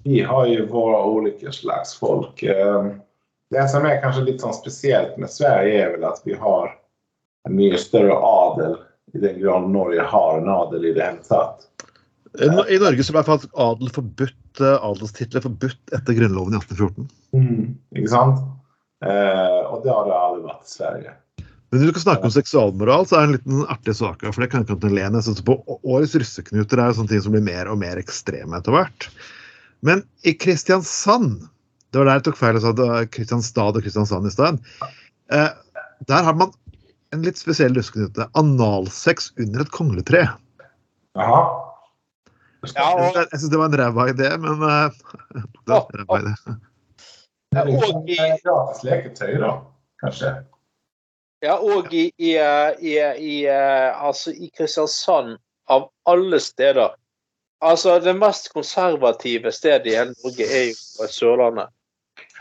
[0.04, 2.44] vi har ju våra olika slags folk.
[2.44, 2.86] Eh,
[3.50, 6.74] Det som är kanske lite sånn speciellt med Sverige är väl att vi har
[7.48, 8.76] en mye större adel
[9.14, 11.64] i den grad Norge har en adel i det hele tatt.
[12.68, 17.08] I Norge så ble faktisk adel forbudt, eh, adelstitler forbudt etter Grunnloven i 1814.
[17.96, 18.44] Ikke sant?
[19.06, 21.16] Eh, og det har det aldri vært i Sverige.
[21.70, 24.22] Men når du skal snakke om seksualmoral, så er det en liten artig sak.
[24.24, 25.20] For det kan jeg ikke lene.
[25.20, 28.60] Jeg synes på Årets russeknuter er jo sånne ting som blir mer og mer ekstreme
[28.60, 29.10] etter hvert.
[29.86, 31.44] Men i Kristiansand
[31.94, 34.58] Det var der jeg tok feil og sa Kristianstad og Kristiansand i stad.
[35.32, 35.52] Eh,
[36.08, 36.52] der har man
[37.16, 38.28] en litt spesiell russeknute.
[38.38, 40.26] Analsex under et kongletre.
[41.18, 41.40] Aha.
[42.74, 44.92] Ja, og, Jeg syns det var en ræva idé, men uh,
[45.38, 46.34] det var en ræva idé.
[47.56, 49.52] Det liksom og i, gratis leketøy, da.
[50.04, 50.34] Kanskje.
[51.46, 52.32] Ja, og i, i,
[52.80, 56.96] i, i, eh, altså i Kristiansand, av alle steder
[57.62, 61.72] Altså, det mest konservative stedet i hele Norge er jo på Sørlandet.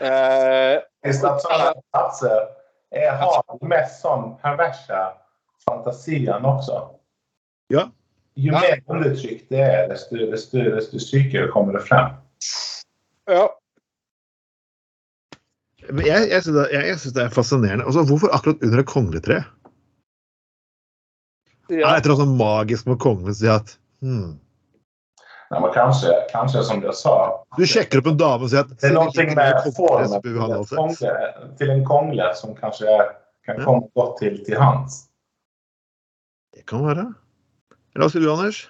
[0.01, 0.75] Eh,
[2.21, 2.99] det?
[3.01, 4.99] Jag har mest sånn perverse
[5.65, 6.83] fantasier også.
[7.73, 7.87] Ja.
[8.37, 12.13] Ju mer undertrykt det er, desto, desto, desto sykere kommer det frem.
[13.25, 13.47] ja.
[15.89, 17.85] Men jeg, jeg syns det, jeg, jeg det er fascinerende.
[17.85, 19.43] Altså, hvorfor akkurat under et kongletre?
[21.69, 21.95] ja.
[21.95, 23.73] Er det noe sånn magisk med kongen si at
[24.03, 24.35] hmm,
[25.47, 27.11] Nei, men kanskje, kanskje, som jag sa.
[27.55, 30.65] Du sjekker opp en dame og sier at Det er noe med formen til en
[30.67, 31.11] kongle,
[31.59, 32.97] till en kongle som kanskje
[33.47, 33.77] kan Ja.
[33.95, 35.05] godt til til till hands.
[36.51, 37.05] Det kan være.
[37.95, 38.65] Eller hva sier du, Anders?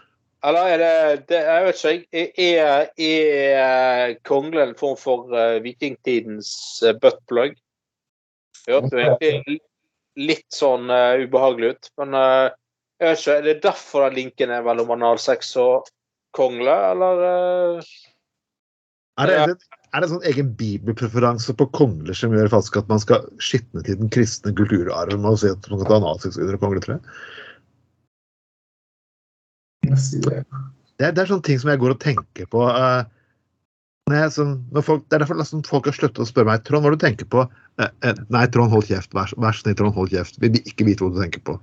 [0.46, 0.92] Eller er det,
[1.32, 2.26] det Jeg vet ikke.
[2.38, 2.52] jeg.
[2.58, 6.52] Er, er kongle en form for eh, vikingtidens
[6.86, 7.58] uh, buttplug?
[8.68, 9.60] Hørtes jo egentlig
[10.18, 11.90] litt sånn uh, ubehagelig ut.
[12.02, 12.50] Men uh,
[13.02, 15.90] jeg vet ikke, er det derfor den linken er mellom analsex og
[16.38, 17.26] kongle, eller
[19.18, 22.92] Uh, Er det, er det, en sånn egen bibelpreferanse på kongler som gjør faktisk at
[22.92, 26.38] man skal skitne til den kristne kulturarven med å si at man kan ta analsex
[26.38, 27.47] under kongle, tror ser
[29.92, 30.42] det.
[30.98, 32.64] Det er, det er sånne ting som jeg går og tenker på.
[32.72, 33.06] eh,
[34.08, 36.86] når jeg, når folk, det er derfor liksom, folk har sluttet å spørre meg Trond,
[36.86, 37.44] hva du tenker på?
[37.82, 39.12] Eh, eh, nei, Trond, hold kjeft.
[39.18, 40.40] Vær, vær så snill, Trond, hold kjeft.
[40.40, 41.58] Vi vil ikke vite hva du tenker på.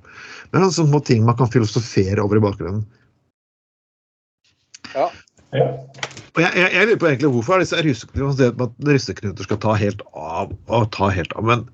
[0.51, 2.85] Det er sånne små ting man kan filosofere over i bakgrunnen.
[4.93, 5.09] Ja.
[5.55, 10.53] Og jeg, jeg, jeg lurer på egentlig hvorfor er disse russeknuter skal ta helt av
[10.53, 11.49] og ta helt av.
[11.49, 11.65] Men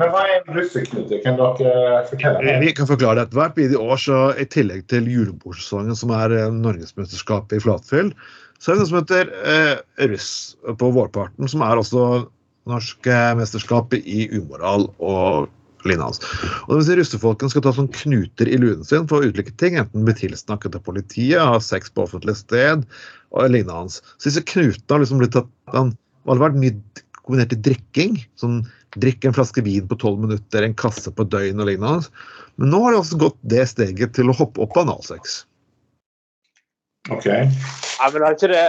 [0.00, 1.20] Men hva er en russeknute?
[1.24, 3.36] Kan dere fortelle vi kan forklare det.
[3.36, 8.12] Hvert bidige år, så i tillegg til julebordsesongen, som er eh, norgesmesterskapet i flatfyll,
[8.60, 9.76] så er det noe som heter eh,
[10.10, 10.32] russ
[10.80, 12.04] på vårparten, som er også
[12.70, 15.48] norsk eh, mesterskap i umoral og
[15.88, 16.28] lignende.
[16.66, 19.78] Og det vil si Russefolkene skal ta sånn knuter i luen sin for ulike ting,
[19.80, 22.84] enten bli tilsnakket av politiet, ha sex på offentlig sted
[23.32, 24.02] og lignende.
[24.18, 26.76] Så disse knutene har liksom blitt tatt det har vært mye
[27.24, 28.20] kombinert til drikking.
[28.38, 28.60] sånn
[28.98, 32.10] Drikk en flaske vin på tolv minutter, en kasse på døgn og lignende.
[32.58, 35.44] Men nå har de også gått det steget til å hoppe opp på analsex.
[37.10, 37.28] Ok.
[37.30, 38.64] Ja, men er ikke det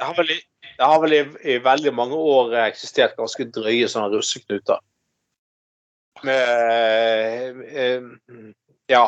[0.00, 0.38] Det har vel, i,
[0.78, 4.80] det har vel i, i veldig mange år eksistert ganske drøye sånne russeknuter.
[6.24, 8.08] Med eh,
[8.90, 9.04] Ja,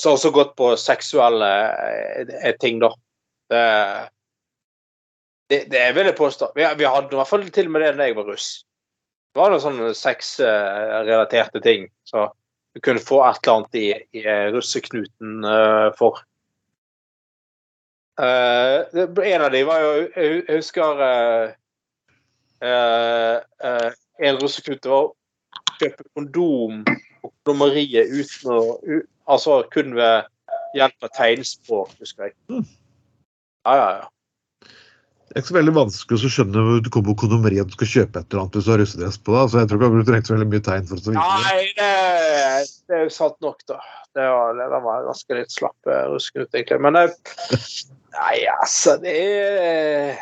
[0.00, 1.50] så også gått på seksuelle
[2.24, 2.90] eh, ting, da.
[3.52, 3.62] Det,
[5.52, 6.50] det, det vil jeg påstå.
[6.56, 8.50] Vi, vi hadde i hvert fall til og med det da jeg var russ.
[9.30, 11.86] Det var noen sånne sexrelaterte ting.
[12.08, 12.26] Så
[12.74, 13.86] du kunne få et eller annet i,
[14.18, 14.24] i
[14.54, 16.18] russeknuten uh, for.
[18.20, 18.84] Uh,
[19.24, 21.46] en av de var jo Jeg husker uh,
[24.20, 25.14] En russeknute var å
[25.80, 29.00] kjøpe kondom på kondomeriet uten å u,
[29.30, 30.26] Altså kun ved
[30.76, 32.34] hjelp av tegnspråk, husker jeg.
[32.50, 34.08] Ja, ja, ja.
[35.30, 37.86] Det er ikke så veldig vanskelig å skjønne hvor du kommer på kondomeriet du skal
[37.86, 39.50] kjøpe et eller annet hvis du har russedress på deg.
[39.52, 41.26] Så jeg tror ikke du trengte så veldig mye tegn for å vise det.
[41.44, 41.90] Nei, det,
[42.90, 43.76] det er jo sant nok, da.
[44.18, 46.78] Det var, det var ganske litt slapp eh, russeknut, egentlig.
[46.82, 47.12] Men eh,
[48.16, 50.18] Nei, altså, det er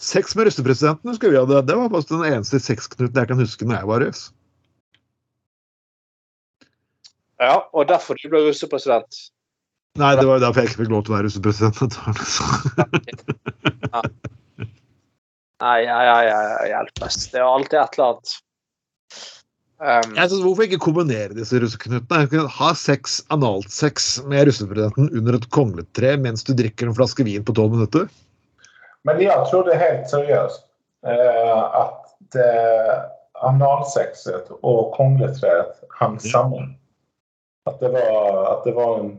[0.00, 1.60] Sex med russepresidenten husker vi hadde.
[1.68, 4.22] Det var faktisk den eneste sexknuten jeg kan huske når jeg var russ.
[7.36, 9.20] Ja, og derfor du ble russepresident.
[10.00, 12.00] Nei, det var jo derfor jeg ikke fikk lov til å være russepresident.
[13.88, 14.02] Ja,
[15.58, 17.30] ja, ja, ja, hjelpes.
[17.32, 18.36] Det er alltid et eller annet.
[19.78, 22.24] Um, Jeg synes, hvorfor ikke kombinere disse russeknutene?
[22.26, 27.44] Jeg Ha sex, analsex med russepresidenten under et kongletre mens du drikker en flaske vin
[27.46, 28.08] på tolv minutter?
[29.06, 30.64] Men jag trodde helt seriøst
[31.06, 32.96] eh, at eh,
[33.46, 36.74] analsexet og kongletreet hang sammen.
[37.70, 39.12] At det, var, at det var en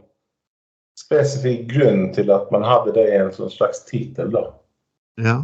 [0.99, 4.43] spesifikk grunn til at man hadde det i en slags titel da.
[5.23, 5.37] Ja.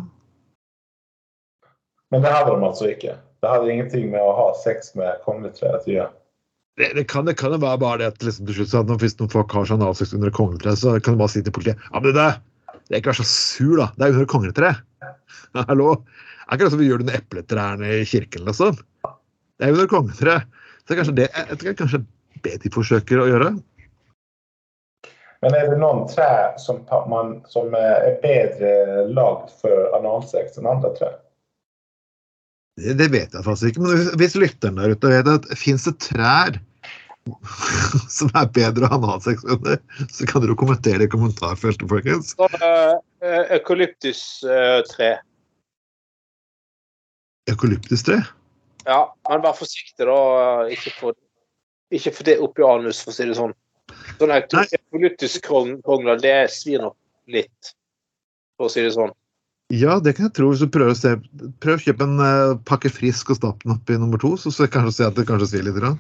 [2.16, 3.14] Men det hadde de altså ikke.
[3.44, 6.14] Det hadde ingenting med å ha sex med kongleträdet å gjøre.
[6.80, 9.02] Det, det, kan, det kan jo være bare det at liksom, til slutt at når-
[9.02, 11.82] hvis noen folk har sånn avsex under kongetreet, så kan du bare si til politiet
[11.90, 12.28] Ja, men det,
[12.88, 13.90] det er ikke vær så sur, da.
[14.00, 14.80] Det er under kongetreet.
[15.70, 15.90] Hallo?
[16.00, 18.80] Det er ikke det som vi gjør det under epletrærne i kirken, liksom.
[19.60, 20.48] Det er under kongetreet.
[20.88, 22.02] Så kanskje det jeg tror kanskje
[22.48, 23.52] det de forsøker å gjøre.
[25.44, 26.32] Men er det noen tre
[26.64, 26.80] som,
[27.12, 31.12] man, som er bedre lagd for analsex enn andre trä?
[32.76, 33.84] Det, vet jeg faktisk ikke.
[33.86, 36.58] Men hvis, lytteren der ute vet at fins det trær
[38.18, 39.80] som er bedre å ha analsex under,
[40.14, 42.36] så kan dere kommentere det i kommentarfeltet, folkens.
[42.36, 43.00] sånn uh,
[43.56, 45.16] Eukalyptus-tre?
[48.86, 49.00] ja,
[49.30, 50.20] men vær forsiktig, da.
[50.74, 51.14] Ikke få,
[51.94, 53.56] ikke få det oppi anus, for å si det sånn.
[54.20, 56.98] Sånn Eukalyptus-krongler, det svir nok
[57.32, 57.76] litt,
[58.58, 59.14] for å si det sånn.
[59.74, 60.52] Ja, det kan jeg tro.
[60.52, 61.16] Hvis du prøver å se
[61.64, 64.54] Prøv å kjøpe en uh, pakke frisk og stapp den opp i nummer to, så
[64.54, 65.80] jeg kanskje se at det kanskje svir litt.
[65.80, 65.98] Grann.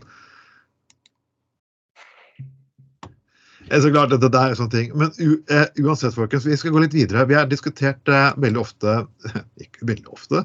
[3.65, 4.91] Det er så klart at det der er sånne ting.
[4.93, 7.25] Men u, eh, uansett, folkens, vi skal gå litt videre.
[7.25, 8.99] Vi har diskutert uh, veldig ofte
[9.63, 10.43] Ikke veldig ofte,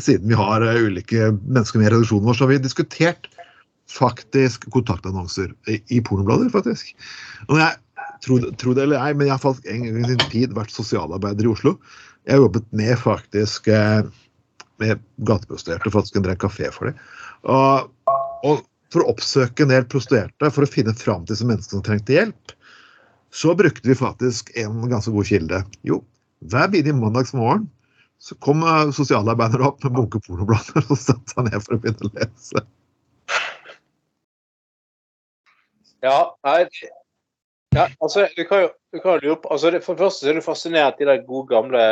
[0.00, 3.28] siden vi har eh, ulike mennesker med i redaksjonen vår, så har vi diskutert
[3.92, 6.94] faktisk kontaktannonser i, i pornoblader, faktisk.
[7.50, 7.76] Og jeg
[8.24, 11.44] tro det eller ei, men jeg har faktisk en gang i sin tid vært sosialarbeider
[11.44, 11.76] i Oslo.
[12.22, 14.02] Jeg har jobbet med faktisk eh,
[14.82, 17.00] med gateprostituerte for at jeg skulle kafé for dem.
[17.50, 17.90] Og,
[18.46, 18.62] og
[18.92, 22.14] for å oppsøke en del prostituerte, for å finne fram til disse menneskene som trengte
[22.14, 22.54] hjelp,
[23.32, 25.62] så brukte vi faktisk en ganske god kilde.
[25.88, 26.02] Jo,
[26.52, 27.66] hver bidige mandagsmorgen
[28.22, 32.06] så kom eh, sosialarbeidere opp med bunke pornoblader og satte seg ned for å begynne
[32.06, 32.66] å lese.
[36.02, 36.66] Ja, nei
[37.72, 40.44] ja, altså, du kan jo du kan jo på altså, For det første er det
[40.44, 41.82] fascinert i de gode gamle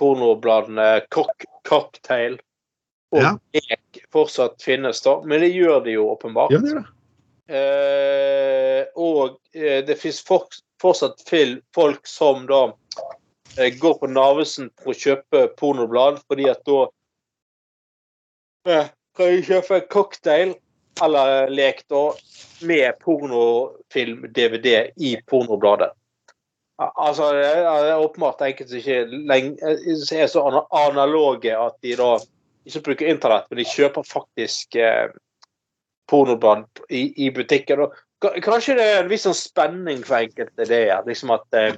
[0.00, 2.38] pornobladene Cock, Cocktail
[3.10, 3.34] og Ja.
[3.58, 5.18] Ek fortsatt finnes, da.
[5.26, 6.52] Men det gjør de jo åpenbart.
[6.54, 6.86] Ja, det det.
[7.50, 11.24] Eh, og eh, det fins fortsatt
[11.74, 12.60] folk som da
[13.58, 16.84] eh, går på Narvesen for å kjøpe pornoblad, fordi at da
[18.70, 20.54] eh, kan de kjøpe cocktail
[21.02, 22.04] eller lek da
[22.66, 25.90] med pornofilm-DVD i pornobladet.
[26.80, 32.14] Al- Altså, det er åpenbart enkelte som ikke er så analoge at de da
[32.68, 35.12] ikke bruker internett, men de kjøper faktisk eh,
[36.10, 37.84] pornoblad i, i butikken.
[37.86, 41.76] Og kanskje det er en viss sånn spenning for enkelte, det er liksom at eh,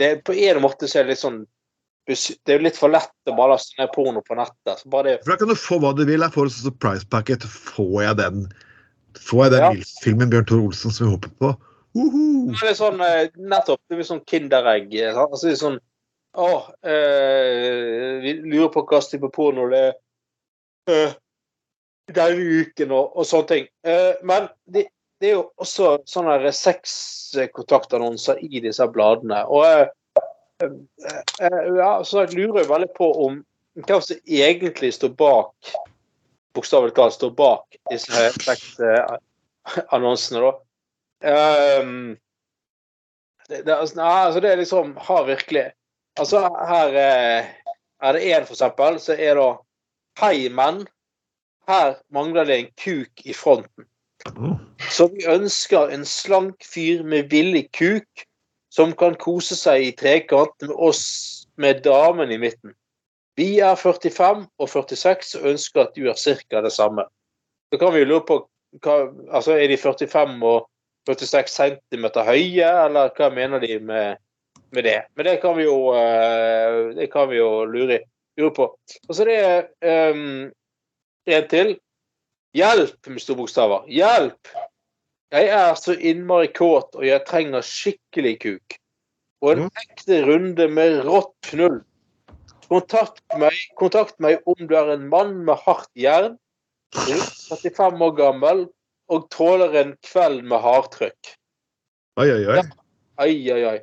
[0.00, 1.42] det på en måte så er det litt sånn
[2.08, 4.80] det er jo litt for lett å bare laste ned porno på nettet.
[4.80, 6.24] Så bare det, For da kan du få hva du vil.
[6.24, 7.44] Jeg får en surprise packet.
[7.46, 8.40] Får jeg den
[9.22, 9.84] Får jeg den Ja.
[10.02, 11.52] filmen Bjørn Tore Olsen som vi håper på?
[11.92, 12.52] Uhu.
[12.56, 14.94] det er sånn, eh, nettopp det blir sånn Kinderegg.
[14.96, 15.16] eh.
[15.16, 15.80] Altså, det er sånn
[16.32, 16.48] Å,
[16.88, 19.96] eh, vi lurer på hva slags type porno det er
[20.88, 21.12] eh,
[22.08, 23.66] denne uken, og, og sånne ting.
[23.84, 24.86] Uh, men det,
[25.20, 29.42] det er jo også sånne sexkontaktannonser i disse bladene.
[29.44, 29.86] Og uh,
[30.64, 33.42] uh, ja, så jeg lurer veldig på om
[33.84, 35.52] hvem som egentlig står bak
[36.52, 40.52] bokstavelig talt står bak disse sexannonsene, da.
[41.22, 42.16] Um,
[43.48, 45.68] det, det, altså, nei, altså, det er liksom Har virkelig
[46.18, 47.44] Altså, her eh,
[48.02, 49.50] er det én, for eksempel, så er det
[50.20, 50.82] Hei, menn.
[51.68, 53.86] Her mangler det en kuk i fronten.
[54.90, 58.26] Så vi ønsker en slank fyr med villig kuk
[58.72, 61.04] som kan kose seg i trekant med oss
[61.56, 62.74] med damen i midten.
[63.36, 66.60] Vi er 45 og 46 og ønsker at du er ca.
[66.60, 67.06] det samme.
[67.72, 68.38] Så kan vi jo lure på
[68.84, 68.96] hva,
[69.32, 70.68] altså Er de 45 og
[71.08, 74.20] 46 cm høye, eller hva mener de med,
[74.74, 74.98] med det?
[75.16, 78.02] Men det kan vi jo, eh, det kan vi jo lure,
[78.38, 78.68] lure på.
[79.08, 80.52] Og så det er um,
[81.26, 81.74] en til.
[82.52, 83.86] Hjelp, med store bokstaver.
[83.88, 84.50] Hjelp!
[85.32, 88.74] Jeg er så innmari kåt, og jeg trenger skikkelig kuk.
[89.42, 89.70] Og en Mm.
[89.80, 91.80] ekte runde med rått knull.
[92.68, 96.36] Kontakt meg, kontakt meg om du er en mann med hardt jern,
[96.92, 98.66] rundt 35 år gammel
[99.10, 101.34] og tåler en kveld med hardtrykk.
[102.20, 102.56] Oi, oi, oi.
[102.60, 102.64] Ja.
[103.22, 103.78] Oi, oi, oi.
[103.78, 103.82] Oi.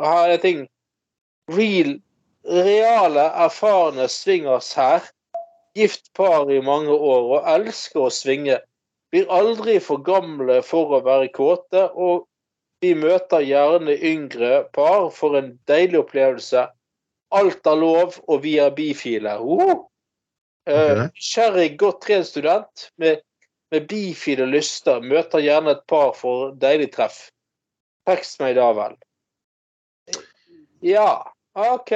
[0.00, 0.64] Her er ting
[1.50, 1.98] Real,
[2.46, 5.02] Reale, erfarne swingers her.
[5.74, 8.58] Gift par i mange år og elsker å svinge.
[9.10, 12.26] Blir aldri for gamle for å være kåte, og
[12.82, 16.66] vi møter gjerne yngre par for en deilig opplevelse.
[17.34, 19.36] Alt er lov, og vi er bifile.
[19.38, 19.89] Uh!
[20.68, 21.76] Eh, Ok.
[21.80, 23.22] Godt trent student med
[23.70, 27.28] med bifile lyster møter gjerne et par for deilig treff.
[28.08, 28.96] Tekst meg da vel.
[30.82, 31.22] Ja,
[31.54, 31.92] OK.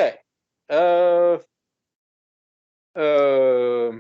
[0.71, 1.41] Uh,
[2.95, 3.97] uh,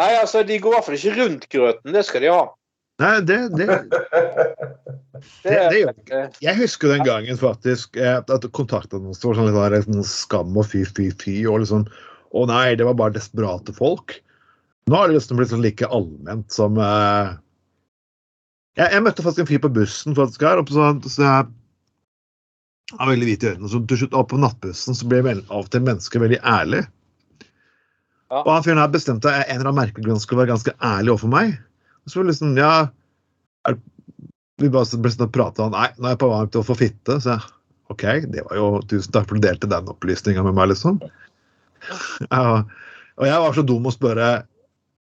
[0.00, 1.94] nei, altså, de går i hvert fall ikke rundt grøten.
[1.94, 2.42] Det skal de ha.
[3.00, 3.68] Nei, det, det,
[5.44, 5.54] Det,
[6.08, 10.82] Det- jeg husker den gangen faktisk at kontaktannonsen var sånn litt sånn skam og fy,
[10.88, 11.34] fy, fy.
[11.48, 11.86] Og liksom
[12.30, 14.18] Å nei, det var bare desperate folk.
[14.90, 17.36] Nå har det liksom blitt sånn like allment som uh...
[18.78, 23.28] jeg, jeg møtte faktisk en fyr på bussen faktisk her, så, så jeg har veldig
[23.28, 23.70] hvit i øynene.
[23.70, 26.84] Så til slutt på nattbussen så blir av og til mennesker veldig ærlig.
[28.30, 28.42] Ja.
[28.44, 31.14] Og han fyren her bestemte at en eller annen merkelig grunn skulle være ganske ærlig
[31.14, 31.56] overfor meg.
[32.04, 32.74] Og så var det liksom, ja
[33.68, 33.78] er,
[34.60, 36.68] Vi bare ble sånn og prata om Nei, nå er jeg på vei til å
[36.68, 37.18] få fitte.
[37.22, 37.48] Så jeg
[37.90, 41.00] OK, det var jo Tusen takk for at du delte den opplysninga med meg, liksom.
[42.32, 42.62] Ja,
[43.20, 44.30] og jeg var så dum å spørre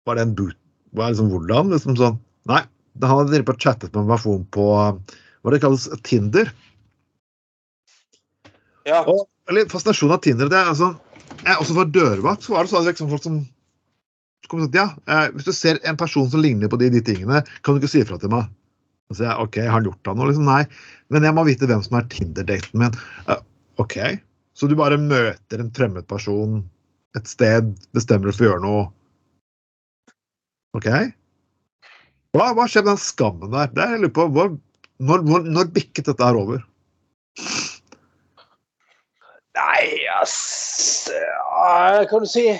[0.07, 0.57] Var det en boot
[0.97, 1.69] var liksom, Hvordan?
[1.73, 2.15] Liksom sånn.
[2.49, 2.63] Nei.
[3.03, 6.49] Han hadde drevet på og chattet med en versjon på hva det kalles Tinder.
[8.89, 9.03] ja.
[9.05, 10.91] Og eller, fascinasjonen av Tinder det er altså,
[11.43, 13.39] jeg, Også for dørvakt så var det sånn liksom, folk som
[14.49, 17.43] kom sånn, ja, eh, Hvis du ser en person som ligner på de, de tingene,
[17.61, 18.49] kan du ikke si ifra til meg?
[19.09, 20.29] Og så jeg, OK, har han gjort det nå?
[20.29, 20.63] Liksom, nei.
[21.13, 22.97] Men jeg må vite hvem som er Tinder-daten min.
[23.29, 23.39] Uh,
[23.81, 23.97] OK.
[24.59, 26.59] Så du bare møter en fremmed person
[27.17, 28.81] et sted, bestemmer deg for å gjøre noe
[30.77, 30.89] OK?
[32.35, 33.71] Hva, hva skjer med den skammen der?
[33.73, 34.51] Det er jeg lurer på, hvor,
[34.99, 36.61] når, når, når bikket dette her over?
[39.59, 39.85] Nei,
[40.19, 40.35] ass
[41.09, 42.51] ja, Kan du si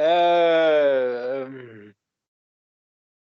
[0.00, 1.50] Uh,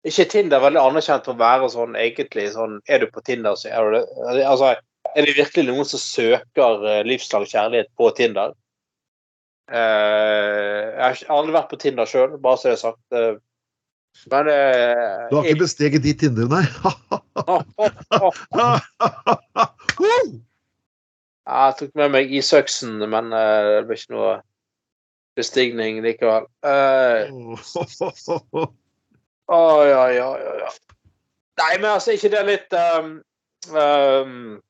[0.06, 3.56] Ikke Tinder er veldig anerkjent for å være sånn egentlig sånn Er du på Tinder,
[3.58, 4.02] så er du det.
[4.44, 4.74] Altså,
[5.16, 8.50] er det virkelig noen som søker eh, livslang kjærlighet på Tinder?
[9.72, 13.06] Eh, jeg har aldri vært på Tinder sjøl, bare så det er sagt.
[13.16, 13.34] Eh,
[14.28, 16.66] Men eh, Du har ikke besteget de Tinder, nei?
[21.42, 24.34] Jeg tok med meg isøksen, men eh, det ble ikke noe
[25.38, 26.44] bestigning likevel.
[26.62, 27.32] Eh,
[29.48, 30.28] oh, ja, ja,
[30.60, 30.70] ja.
[31.62, 33.22] Nei, men altså, ikke det litt um,
[33.72, 34.60] um,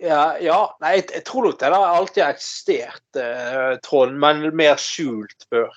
[0.00, 4.80] ja, ja, nei, jeg, jeg tror nok det har alltid eksistert, eh, Trond, men mer
[4.80, 5.68] skjult før.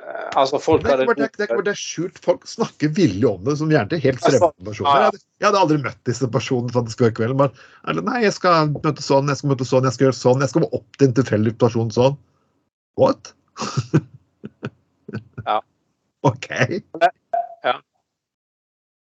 [0.00, 2.20] Eh, altså, folk Det er ikke bare det, det, er det er skjult.
[2.24, 4.92] Folk snakker villig om det, som gjerne til helt fremmede personer.
[4.92, 7.36] Jeg hadde, jeg hadde aldri møtt disse personene faktisk hver kveld.
[7.40, 10.44] Men, eller, nei, jeg skal møte sånn, jeg skal møte sånn, jeg skal gjøre sånn.
[10.44, 12.20] Jeg skal opp til en tilfeldig person sånn.
[13.00, 13.34] What?
[15.40, 15.56] Ja.
[16.22, 16.46] OK.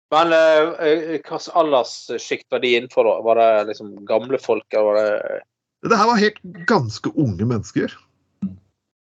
[0.10, 3.20] Men hva hvilket alderssjikt var de innenfor, da?
[3.22, 7.94] Var det liksom gamle folk, eller var det Det her var helt ganske unge mennesker.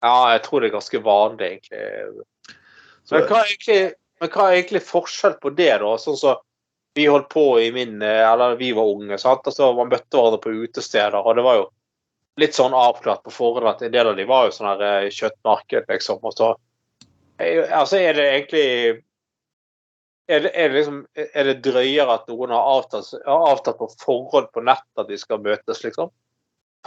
[0.02, 2.22] Ja, jeg tror det er ganske vanlig, egentlig.
[3.04, 3.82] Så, Men hva er egentlig,
[4.22, 5.92] men hva er egentlig forskjell på det, da?
[6.02, 6.40] Sånn som
[6.94, 9.18] vi holdt på i min eh, Eller vi var unge.
[9.18, 9.46] sant?
[9.48, 11.70] Altså, Man møtte hverandre på utesteder, og det var jo
[12.40, 15.10] litt sånn avklart på forhånd at en del av de var jo sånn her eh,
[15.14, 16.22] kjøttmarked, liksom.
[16.24, 16.52] Og så
[17.40, 18.68] eh, Altså, er det egentlig
[20.32, 23.90] er det, er, det liksom, er det drøyere at noen har avtalt, har avtalt på
[24.02, 26.12] forhånd på nett at de skal møtes, liksom?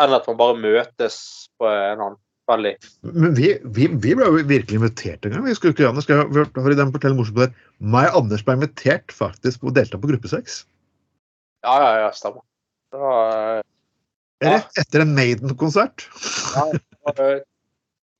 [0.00, 1.16] Enn at man bare møtes
[1.60, 2.20] på en annen
[2.50, 2.74] veldig
[3.16, 5.44] men vi, vi, vi ble jo virkelig invitert en gang.
[5.46, 7.54] Vi skulle ikke Anders, skal for den fortelle morsomt der.
[7.78, 10.64] Meg og Anders ble invitert faktisk på å delta på gruppesex.
[11.64, 12.44] Ja, ja, ja, stemmer.
[12.92, 13.62] Det var,
[14.44, 16.04] Rett etter en Maiden-konsert.
[16.54, 17.40] Ja, det var eh,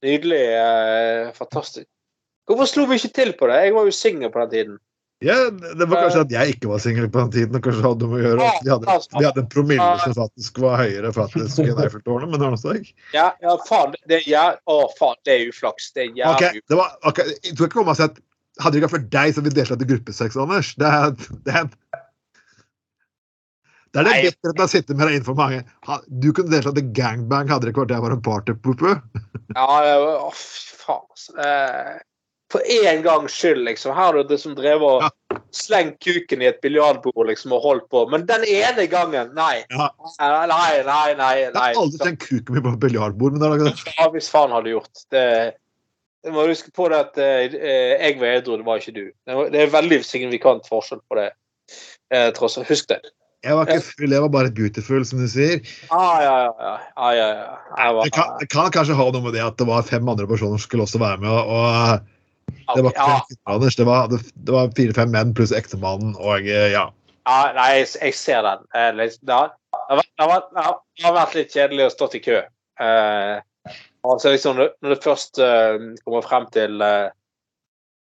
[0.07, 0.41] nydelig.
[0.57, 1.89] Eh, fantastisk.
[2.49, 3.61] Hvorfor slo vi ikke til på det?
[3.64, 4.81] Jeg var jo singel på den tiden.
[5.25, 7.57] Ja, det var kanskje at jeg ikke var singel på den tiden.
[7.57, 10.79] og kanskje hadde noe å gjøre Vi hadde, vi hadde en promille som faktisk var
[10.83, 12.93] høyere faktisk enn Eiffeltårnet, men det var noe sånt.
[13.16, 13.97] Ja, ja faen.
[14.11, 14.61] Det er jæv...
[14.68, 15.91] Å, faen, det er uflaks.
[15.97, 18.22] Det er jævlig det var, okay, jeg tror ikke om og si at
[18.62, 21.09] Hadde det ikke vært for deg som ville deltatt i gruppesex, Anders Det er
[21.43, 21.62] det,
[23.95, 24.12] det er det
[24.43, 25.61] bedre at man sitter med deg innenfor mange.
[26.22, 28.97] Du kunne deltatt i gangbang, hadde det ikke vært det jeg var en partypooper.
[29.55, 31.05] Ja, det var- å, faen.
[31.11, 31.35] altså.
[32.55, 33.97] For en gangs skyld, liksom.
[33.97, 38.05] Her har du liksom drevet og slengt kuken i et biljardbord liksom, og holdt på.
[38.13, 39.65] Men den ene gangen, nei.
[39.75, 39.89] Ja.
[40.21, 41.09] Nei, nei, nei.
[41.19, 43.75] nei, Jeg har aldri slengt kuken min på et biljardbord, men det.
[43.99, 45.03] Ja, hvis faen hadde gjort.
[45.11, 45.25] Det,
[46.23, 49.05] det må huske på det at eh, jeg var edru, det var ikke du.
[49.27, 51.29] Det er veldig signifikant forskjell på det.
[52.15, 52.71] Eh, tross alt.
[52.71, 53.03] Husk det.
[53.45, 55.59] Jeg var ikke full, jeg var bare beautiful, som du sier.
[55.93, 56.75] Ah, ja, ja, ja.
[56.95, 57.91] ja, ja, ja.
[57.99, 60.31] Var, Det kan, det kan kanskje ha noe med det at det var fem andre
[60.31, 61.35] personer som skulle også være med.
[61.35, 62.14] og
[62.47, 63.16] Det var ikke ja,
[63.53, 66.86] Anders, det var, det var fire-fem menn pluss ektemannen og eh, ja.
[67.28, 68.62] ja, nei, jeg, jeg ser den.
[68.74, 71.92] Eh, Det har, det har, vært- det har, vært- det har vært litt kjedelig å
[71.92, 72.38] stå i kø.
[72.84, 73.34] Eh,
[74.05, 77.11] altså liksom, når du først uh, kommer frem til uh,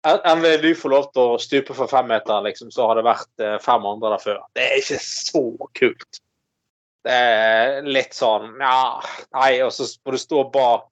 [0.08, 3.44] en- Endelig du får lov til å stupe for femmeteren, liksom, så har det vært
[3.44, 4.42] uh, fem andre der før.
[4.56, 5.44] Det er ikke så
[5.80, 6.20] kult.
[7.08, 9.00] Det er litt sånn Ja,
[9.38, 10.88] nei, og så må du stå bak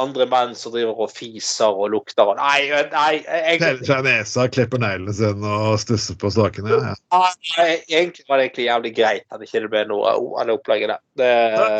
[0.00, 4.46] andre menn som driver og fiser og lukter og Nei, nei jeg, Teller seg nesa,
[4.52, 6.72] klipper neglene sine og stusser på stakene.
[6.72, 6.94] Ja.
[7.12, 10.94] Nei, egentlig var det egentlig jævlig greit at ikke det ble noe av det opplegget
[10.94, 11.02] der.
[11.20, 11.30] Det,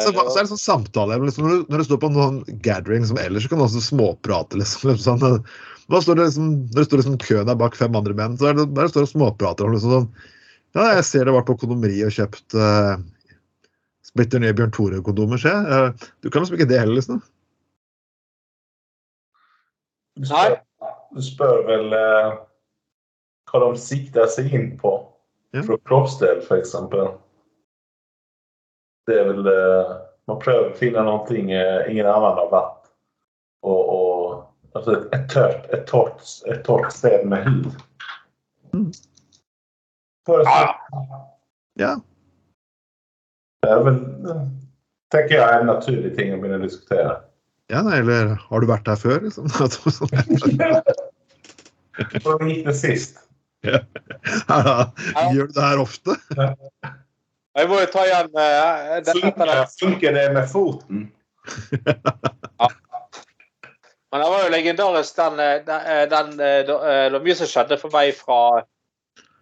[0.04, 3.08] Så, så, er det sånn samtale liksom, når, du, når du står på noen gathering
[3.08, 4.60] som ellers, så kan du også småprate.
[4.60, 5.40] liksom, sånn,
[5.88, 8.52] Hva står det liksom, Når det står liksom køen der bak fem andre menn, så
[8.52, 10.10] er det bare står og småprater om liksom sånn
[10.76, 13.00] Ja, jeg ser det var på kondomeriet og kjøpt uh,
[14.04, 15.52] splitter nye Bjørn Tore-kondomer, se.
[15.52, 17.20] Uh, du kan liksom ikke det heller, liksom.
[20.18, 20.58] Du spør,
[21.14, 22.32] du spør vel eh,
[23.50, 24.98] hva de sikter seg inn på
[25.52, 25.60] Ja.
[25.66, 26.72] fra kroppsdel, f.eks.
[29.08, 29.90] Det er vel eh,
[30.30, 32.90] Man prøver å finne noe eh, ingen andre har vært.
[33.66, 37.68] Og, og altså et, et, tørt, et, tørt, et tørt sted med hud.
[38.72, 38.88] Mm.
[40.26, 40.46] For,
[41.80, 41.96] Ja.
[43.62, 43.98] Det er vel,
[44.30, 44.46] eh,
[45.14, 47.18] tenker jeg en naturlig ting å begynne å diskutere.
[47.72, 49.18] Ja, nei, eller har du vært der før?
[49.24, 49.48] liksom?
[52.22, 53.14] Hvordan gikk det sist?
[53.64, 56.10] Gjør du det her ofte?
[57.52, 60.98] Jeg må jo ta igjen uh, Funker, funker det med foten?
[64.12, 67.78] Men det var jo legendarisk, den, eh, den, eh, den Det var mye som skjedde
[67.80, 68.60] for meg fra,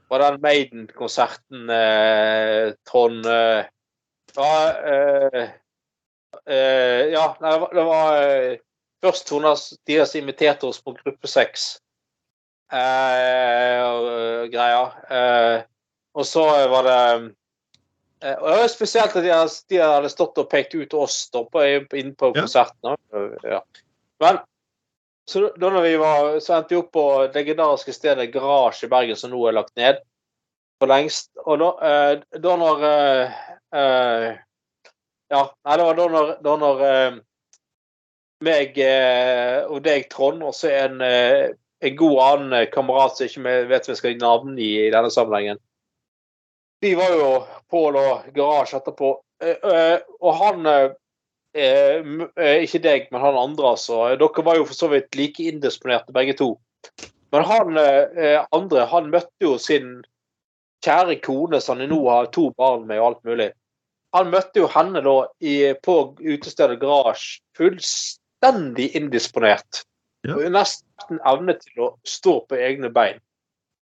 [0.06, 3.66] fra den Maiden-konserten, eh, Trond eh,
[4.36, 4.52] ja,
[4.92, 5.48] eh,
[6.46, 8.58] eh, ja, nei, det var, det var eh,
[9.04, 11.72] først Tonas Dias inviterte oss på gruppe seks.
[12.72, 14.06] Eh, og,
[14.52, 14.96] greia greier.
[15.10, 15.62] Eh,
[16.14, 17.00] og så var det
[18.22, 19.32] eh, og det var spesielt at de,
[19.72, 22.42] de hadde stått og pekt ut oss da, på, inne på Ja.
[22.42, 22.96] konserten.
[23.46, 23.62] Ja.
[24.20, 24.42] Men
[25.30, 27.04] så da når vi var, så endte vi opp på
[27.34, 30.00] legendariske stedet Garasje i Bergen, som nå er lagt ned
[30.80, 31.30] for lengst.
[31.44, 33.36] Og da, eh, da når eh,
[33.78, 34.40] eh,
[35.30, 37.18] Ja, nei, det var da når, da når eh,
[38.44, 41.50] meg eh, og deg, Trond, og så en, eh,
[41.84, 45.60] en god annen eh, kamerat som ikke vet om vi skal navngi i denne sammenhengen.
[46.80, 47.28] Vi var jo
[47.68, 49.12] på da, Garasje etterpå,
[50.20, 50.68] og han
[51.52, 53.98] Ikke deg, men han andre, altså.
[54.16, 56.54] Dere var jo for så vidt like indisponerte begge to.
[57.34, 59.98] Men han andre, han møtte jo sin
[60.86, 63.50] kjære kone, som han nå har to barn med og alt mulig.
[64.16, 69.84] Han møtte jo henne da i, på utestedet Garage fullstendig indisponert.
[70.26, 70.36] Ja.
[70.36, 73.20] Og Nesten evne til å stå på egne bein.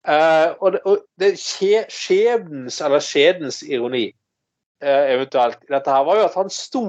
[0.07, 4.07] Uh, og det, og det skje, skjebnens, eller skjedens ironi,
[4.83, 6.83] uh, eventuelt, i dette her, var jo at han sto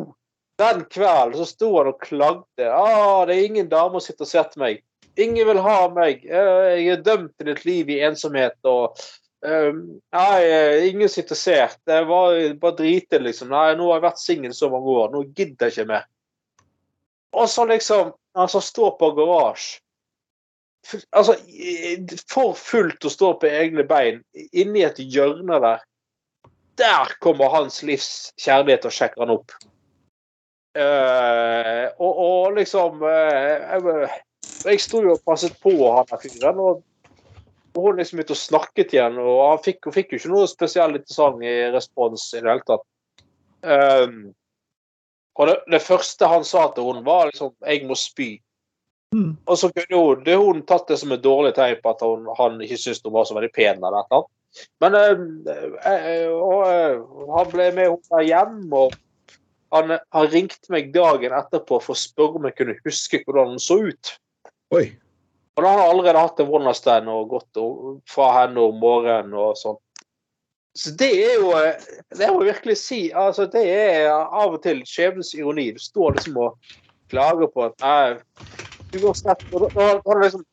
[0.61, 2.69] den kvelden så sto han og klagde.
[2.69, 4.83] Ah, 'Det er ingen damer som sitter og ser til meg.
[5.17, 6.23] Ingen vil ha meg.
[6.29, 8.99] Uh, Jeg er dømt til et liv i ensomhet.' og
[9.41, 11.79] Um, nei, eh, ingen som er interessert.
[11.89, 13.49] Det var bare driter, liksom.
[13.53, 15.13] Nei, nå har jeg vært singel så mange år.
[15.15, 16.09] Nå gidder jeg ikke mer.
[17.37, 19.81] Og så liksom Altså, stå på garasje.
[21.13, 21.35] Altså,
[22.31, 24.21] for fullt å stå på egne bein
[24.55, 25.83] inni et hjørne der.
[26.79, 29.57] Der kommer hans livs kjærlighet og sjekker han opp.
[30.79, 34.07] Uh, og, og liksom uh, jeg,
[34.71, 36.63] jeg sto jo og passet på han der fyren.
[36.63, 36.85] og
[37.77, 40.33] og hun liksom begynte å snakke til henne, og han fikk, hun fikk jo ikke
[40.33, 42.87] noe spesielt interessant i respons i det hele tatt.
[43.63, 44.21] Um,
[45.39, 48.41] og det, det første han sa til henne, var liksom 'jeg må spy'.
[49.15, 49.37] Mm.
[49.47, 52.29] Og så kunne hun, det hun tatt det som et dårlig tegn på at hun,
[52.39, 53.85] han ikke syntes hun var så veldig pen.
[53.85, 54.27] eller noe.
[54.81, 55.19] Men øh,
[55.87, 56.31] øh,
[56.71, 58.93] øh, han ble med henne hjem, og
[59.75, 63.63] han, han ringte meg dagen etterpå for å spørre om jeg kunne huske hvordan hun
[63.63, 64.15] så ut.
[64.75, 64.91] Oi.
[65.61, 67.59] Og da har han allerede hatt en one night og gått
[68.09, 69.77] fra henne om morgenen og sånn.
[70.79, 71.83] Så det er jo eh,
[72.17, 73.01] Det må jeg virkelig si.
[73.13, 75.67] altså Det er av og til skjebnens ironi.
[75.77, 76.71] Du står liksom og
[77.13, 78.55] klager på at nei,
[78.95, 80.47] du går slett og Da har du liksom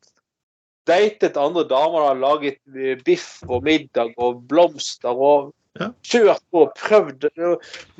[0.87, 5.91] datet andre damer har laget eh, biff og middag og blomster og Ja.
[6.01, 7.27] kjørt på og prøvd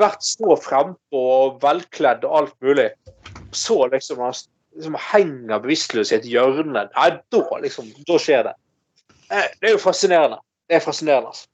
[0.02, 2.88] vært så frempå og velkledd og alt mulig.
[3.54, 4.34] Så liksom han
[4.78, 6.88] liksom henger bevisstløs i et hjørne.
[6.88, 8.56] Nei, da liksom, da skjer det.
[9.30, 10.40] Eh, Det er jo fascinerende.
[10.70, 11.48] Det er fascinerende, altså.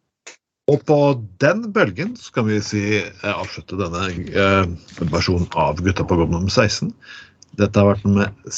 [0.72, 0.98] Og på
[1.44, 4.68] den bølgen så kan vi si eh, avslutte denne eh,
[5.12, 6.94] versjonen av Gutta på nummer 16.
[7.60, 8.54] Dette har vært med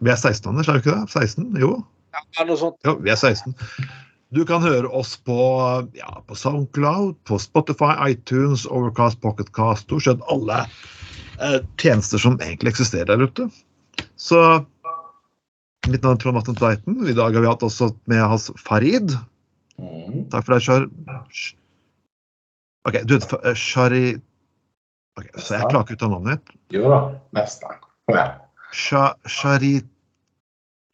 [0.00, 1.10] Vi er 16, Anders, er vi ikke det?
[1.12, 1.50] 16?
[1.60, 1.74] Jo.
[2.16, 2.78] Ja, noe sånt.
[2.86, 3.54] Jo, vi er 16.
[4.34, 5.36] Du kan høre oss på,
[5.98, 12.72] ja, på Soundcloud, på Spotify, iTunes, Overcast, Pocketcast, stort sett alle eh, tjenester som egentlig
[12.72, 13.50] eksisterer der ute.
[14.20, 14.40] Så
[15.88, 16.98] mitt navn er Trond Atten Tveiten.
[17.08, 19.14] I dag har vi hatt også med oss Farid.
[19.80, 20.26] Mm.
[20.32, 20.84] Takk for deg, Shar...
[22.88, 24.04] OK, du heter eh, Shari...
[25.16, 26.60] Ok, Så jeg klarer ikke ut av navnet ditt.
[26.76, 27.00] Jo da,
[27.38, 27.80] nesten.
[28.04, 28.36] Kom igjen.
[28.76, 29.72] Shari...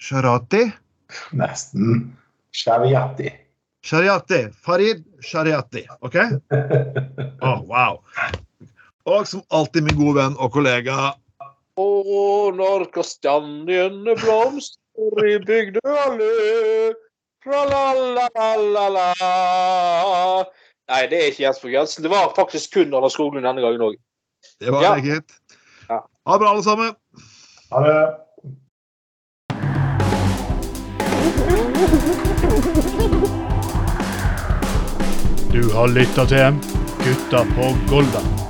[0.06, 0.62] Sharati?
[1.34, 2.00] Nesten.
[2.54, 3.32] Shariati.
[3.86, 4.40] Shariati.
[4.62, 5.86] Farid Shariati.
[6.06, 6.16] OK?
[7.48, 8.02] Å, wow.
[9.06, 11.14] Og som alltid min gode venn og kollega
[11.76, 16.30] Og når kastanjene blomstrer i Bygdø allé
[17.44, 19.08] Tra-la-la-la-la
[20.86, 22.02] Nei, det er ikke Jens på grensen.
[22.06, 23.96] Det var faktisk kun Anders Skoglund denne gangen òg.
[24.60, 24.94] Det var Ja.
[24.94, 25.24] meget.
[25.90, 25.98] Ja.
[26.26, 26.94] Ha det bra, alle sammen.
[27.72, 27.96] Ha det.
[35.52, 36.58] Du har lytta til
[37.04, 38.45] Gutta på Golda.